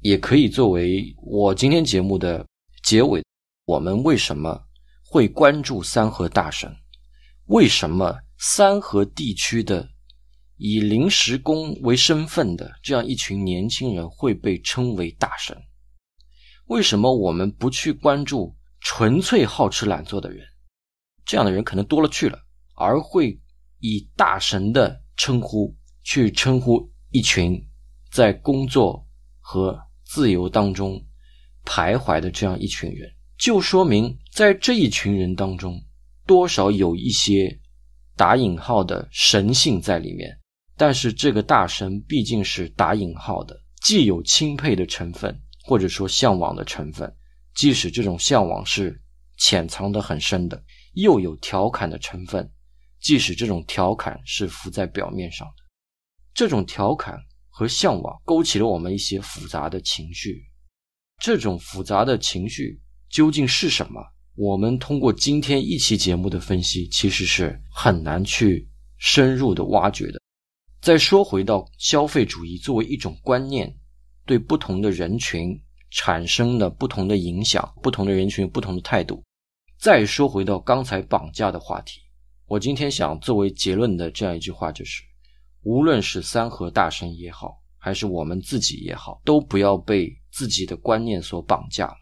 [0.00, 2.44] 也可以作为我今天节目的
[2.82, 3.22] 结尾。
[3.66, 4.60] 我们为什么
[5.04, 6.74] 会关注三河大神？
[7.46, 9.88] 为什么三河地区的
[10.56, 15.56] 以临时工为身份的这样一群年轻人会被称为大神？
[16.70, 20.46] 为什么我们不去关注纯粹好吃懒做的人？
[21.24, 22.38] 这样的人可能多了去了，
[22.76, 23.36] 而会
[23.80, 27.60] 以大神的称呼去称呼一群
[28.12, 29.04] 在工作
[29.40, 31.04] 和自由当中
[31.64, 35.74] 徘徊的这样一群人，就说明在这一群人当中，
[36.24, 37.50] 多少有一些
[38.16, 40.38] 打引号的神性在里面。
[40.76, 45.36] 但是这个大神毕竟是打引号的，既有钦佩的成分。
[45.70, 47.14] 或者说向往的成分，
[47.54, 49.00] 即使这种向往是
[49.38, 50.60] 潜藏的很深的，
[50.94, 52.50] 又有调侃的成分，
[53.00, 55.62] 即使这种调侃是浮在表面上的，
[56.34, 57.16] 这种调侃
[57.48, 60.42] 和向往勾起了我们一些复杂的情绪。
[61.22, 64.02] 这种复杂的情绪究竟是什么？
[64.34, 68.68] 我们通过今天一期节目的分析，其实是很难去
[68.98, 70.20] 深入的挖掘的。
[70.82, 73.72] 再说回到消费主义作为一种观念。
[74.30, 75.60] 对不同的人群
[75.90, 79.20] 产生了不同的影响，不同的人群有不同的态度。
[79.76, 82.00] 再说回到刚才绑架的话题，
[82.46, 85.02] 我今天想作为结论的这样一句话就是：
[85.62, 91.96] 无论是三和大神也好，还是我们自己也好，都不要被自己的观念所绑架了。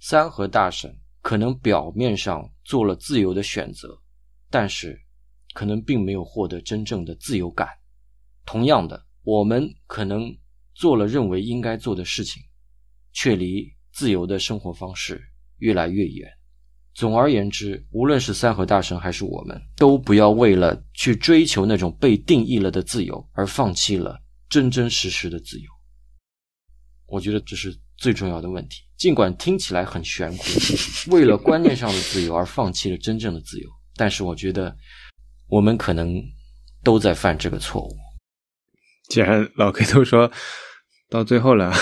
[0.00, 3.98] 三和大神可能表面上做了自由的选择，
[4.50, 5.00] 但是
[5.54, 7.66] 可能并没有获得真正的自由感。
[8.44, 10.30] 同样的，我们可能
[10.80, 12.42] 做了认为应该做的事情，
[13.12, 15.20] 却离自由的生活方式
[15.58, 16.26] 越来越远。
[16.94, 24.18] 总而言之，无论是三和大神还是我们，都不要为了去追求那种被定义了的自由而放弃了
[24.48, 25.70] 真真实实的自由。
[27.04, 28.80] 我觉得这是最重要的问题。
[28.96, 34.74] 尽管听起来很玄乎，为了观念上的自由而放弃了真正的自由，但是我觉得
[35.46, 36.18] 我们可能
[36.82, 37.94] 都在犯这个错误。
[39.10, 40.30] 既然老 K 都说
[41.10, 41.72] 到最后了，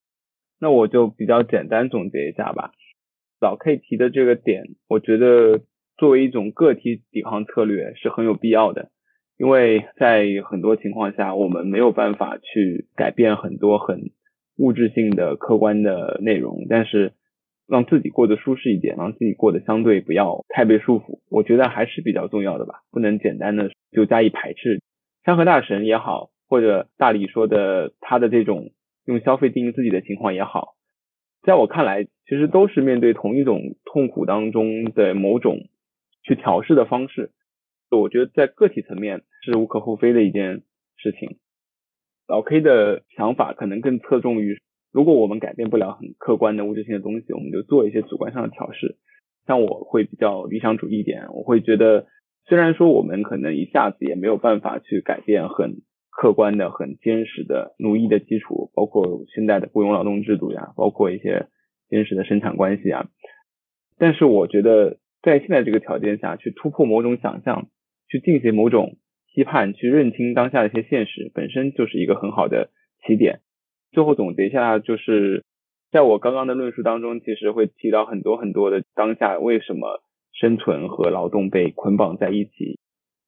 [0.60, 2.72] 那我就比较简单总结一下吧。
[3.40, 5.62] 老 K 提的这个点，我觉得
[5.96, 8.90] 作为一种个体抵抗策略是很有必要的，
[9.38, 14.10] 因为在很多情况下，我们没有办法去改变很多很
[14.56, 17.14] 物质性的客观的内容，但是
[17.66, 24.82] 让自己过得舒适一点，让自己过得相对不要太被束缚，我觉得还是比较重要的吧，不能简单的就加以排斥。
[25.24, 28.72] 山河大神也好，或者大理说的他的这种
[29.06, 30.74] 用消费定义自己的情况也好。
[31.42, 35.68] 在我看来，其实都是面对同一种痛苦当中的某种
[36.22, 37.32] 去调试的方式。
[37.90, 40.62] 我觉得在个体层面是无可厚非的一件
[40.96, 41.36] 事情。
[42.26, 44.58] 老 K 的想法可能更侧重于，
[44.90, 48.96] 如果我们改变不了很客观的物质性的东西，我们就做一些主观上的调试。
[49.46, 52.06] 像我会比较理想主义一点，我会觉得，
[52.46, 55.82] 虽然说我们可能一下子也没有办法去改变很。
[56.16, 61.48] 客观的、很坚实的奴役的基础，包括现在的雇佣劳动制度呀，包括一些
[61.88, 63.08] 坚实的生产关系啊。
[63.98, 67.66] 但是我觉得，在现在这个条件下去突破某种想象，
[68.08, 68.96] 去进行某种
[69.26, 72.70] 批判，去认清当下的一些现实，本身就是一个很好的
[73.04, 73.40] 起点。
[73.90, 75.44] 最后总结一下，就是
[75.90, 80.00] 在我刚刚的论述当中，其实会提到很多很多的当下为什么
[80.32, 82.78] 生存和劳动被捆绑在一起。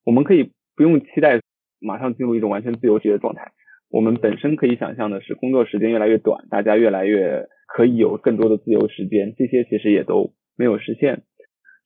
[0.05, 1.41] 我们可以不用期待。
[1.81, 3.53] 马上进入一种完全自由职业的状态。
[3.89, 11.23] 我们本身可以想象的是，工作时间越来越短，大家越来越可以有更多的自由时间，这些其实也都没有实现。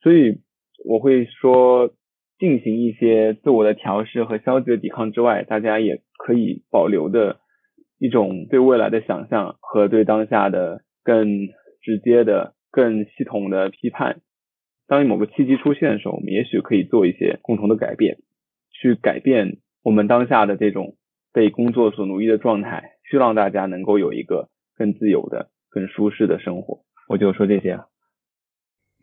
[0.02, 0.40] 所以
[0.86, 1.92] 我会说，
[2.38, 7.40] 进行一些自我的调试和消极的抵抗之外，大家也可以保留的
[7.98, 11.48] 一种对未来的想象和对当下的更
[11.82, 14.22] 直接的、更系统的批判。
[14.88, 18.16] 当某个契机出现的时候，我们也许可以做一些共同的改变，
[18.72, 19.58] 去改变。
[19.82, 20.96] 我们当下的这种
[21.32, 26.84] 被工作所奴役的状态，需让大家能够有一个更自由的、更舒适的生活。
[27.08, 27.78] 我就说这些。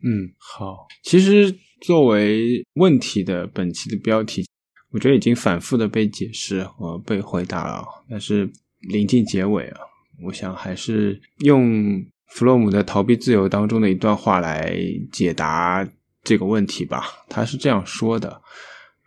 [0.02, 0.86] 嗯，好。
[1.02, 4.46] 其实作为问题的本期的标题，
[4.92, 7.84] 我觉得已经反复的被解释和被回答了。
[8.08, 8.48] 但是
[8.88, 9.80] 临近结尾啊，
[10.24, 14.72] 我想还是用弗洛姆的《逃避自由》当中的一段话来
[15.10, 15.84] 解答
[16.22, 17.02] 这个问题吧。
[17.28, 18.40] 他是这样说的。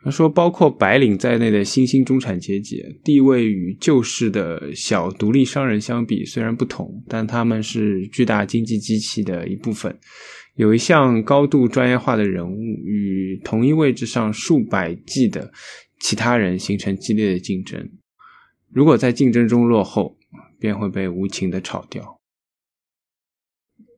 [0.03, 9.95] 他说：“包括白领在内的新兴中产阶级地位与旧式的小独立商人相比，虽然不同，但他们是巨大经济机器的一部分。
[10.55, 15.51] 有一项高度专业化的人物与同一位置上数百计的
[15.99, 17.87] 其他人形成激烈的竞争。
[18.73, 20.17] 如果在竞争中落后，
[20.59, 22.19] 便会被无情的炒掉。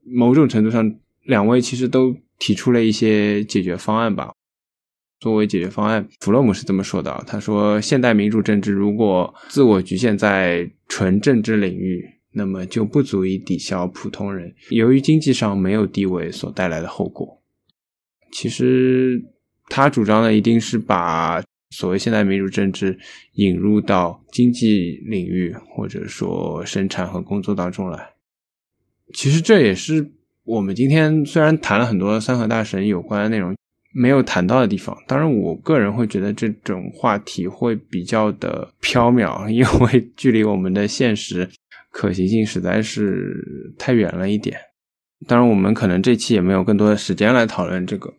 [0.05, 4.33] 某种程度上，两位其实都提出了一些解决方案吧。”
[5.23, 17.41] 作为解决方案，弗洛姆是这么说的：“他说，现代民主政治如果自我局限在纯政治领域，那么就不足以抵消普通人由于经济上没有地位所带来的后果。
[18.33, 19.23] 其实，
[19.69, 22.99] 他主张的一定是把所谓现代民主政治
[23.35, 28.09] 引入到经济领域，或者说生产和工作当中来。
[29.13, 30.11] 其实，这也是
[30.43, 33.55] 我们今天虽然谈了很多三和大神有关的内容。”
[33.95, 41.47] 没有谈到的地方，当然，我个人会觉得这种话题会比较的缥缈， 因为距离我们的现实
[41.91, 44.59] 可行性实在是太远了一点。
[45.27, 48.11] 当然，我们可能这期也没有更多的时间来讨论这个。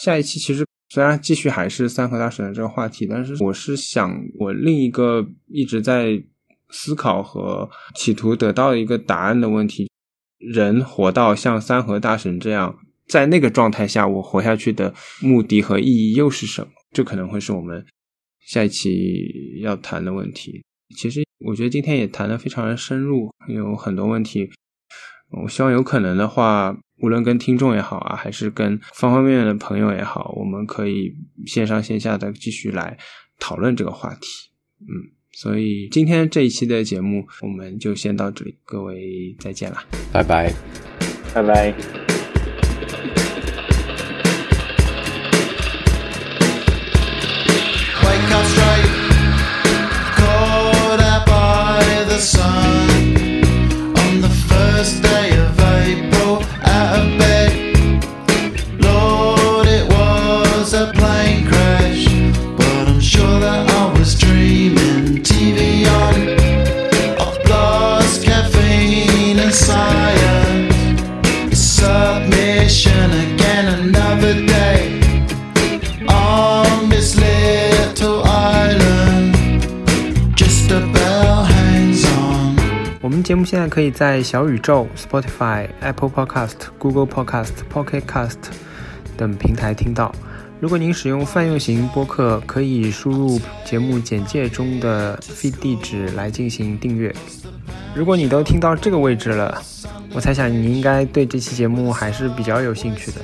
[0.00, 6.22] 下一期其实虽然继续还是三和大神的这个话题，但是我是想，我另一个一直在
[6.70, 9.90] 思考和企图得到一个答案的问题：
[10.38, 12.78] 人活到像三和大神这样。
[13.08, 16.68] 在那个状态下，我活下去的目的和意义又是什么？
[16.92, 17.84] 这可能会是我们
[18.40, 20.62] 下一期要谈的问题。
[20.96, 24.50] 其实我觉得今天也谈的非常的深入，有很多问题。
[25.42, 31.14] 我希望有可能的话，无论跟听众也好啊，还是跟方方面面的朋友也好，我们可以
[31.46, 32.98] 线上线下的继续来
[33.38, 34.50] 讨论这个话题。
[34.80, 40.52] 嗯，所以今天这一期的节目我们就先到这里，各位再见啦，拜拜，
[41.32, 42.11] 拜拜。
[42.82, 42.90] Wake
[48.32, 48.90] up straight,
[50.18, 52.90] caught out by the sun.
[53.96, 55.31] On the first day
[83.32, 88.36] 节目现在可以在小宇宙、Spotify、Apple Podcast、Google Podcast、Pocket Cast
[89.16, 90.14] 等平台听到。
[90.60, 97.10] 如果您使用泛用型播客，可以输入节目简介中的 feed 地址来进行订阅。
[97.94, 99.62] 如果你都听到这个位置了，
[100.12, 103.22] 我猜想你应该对这期节目还是比较有兴趣的。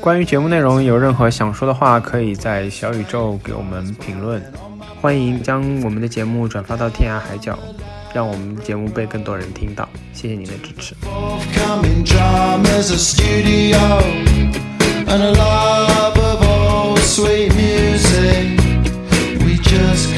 [0.00, 4.42] 关于节目内容有任何想说的话，可以在小宇宙给我们评论。
[5.00, 7.58] 欢迎将我们的节目转发到天涯海角，
[8.12, 9.88] 让我们节目被更多人听到。
[10.12, 10.94] 谢谢您的支持。
[19.68, 20.17] Just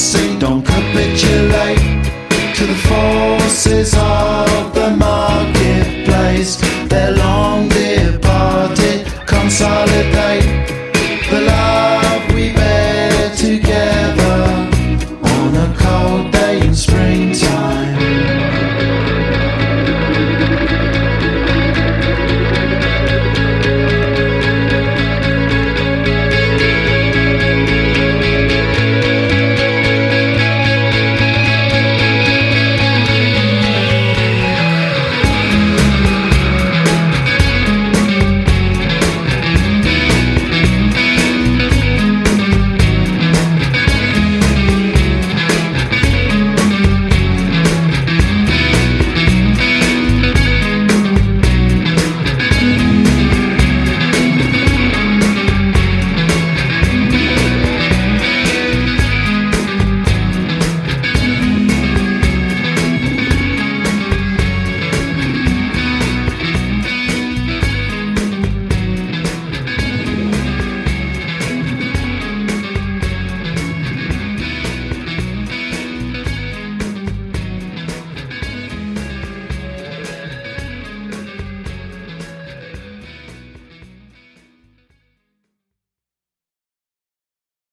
[0.00, 0.59] say don't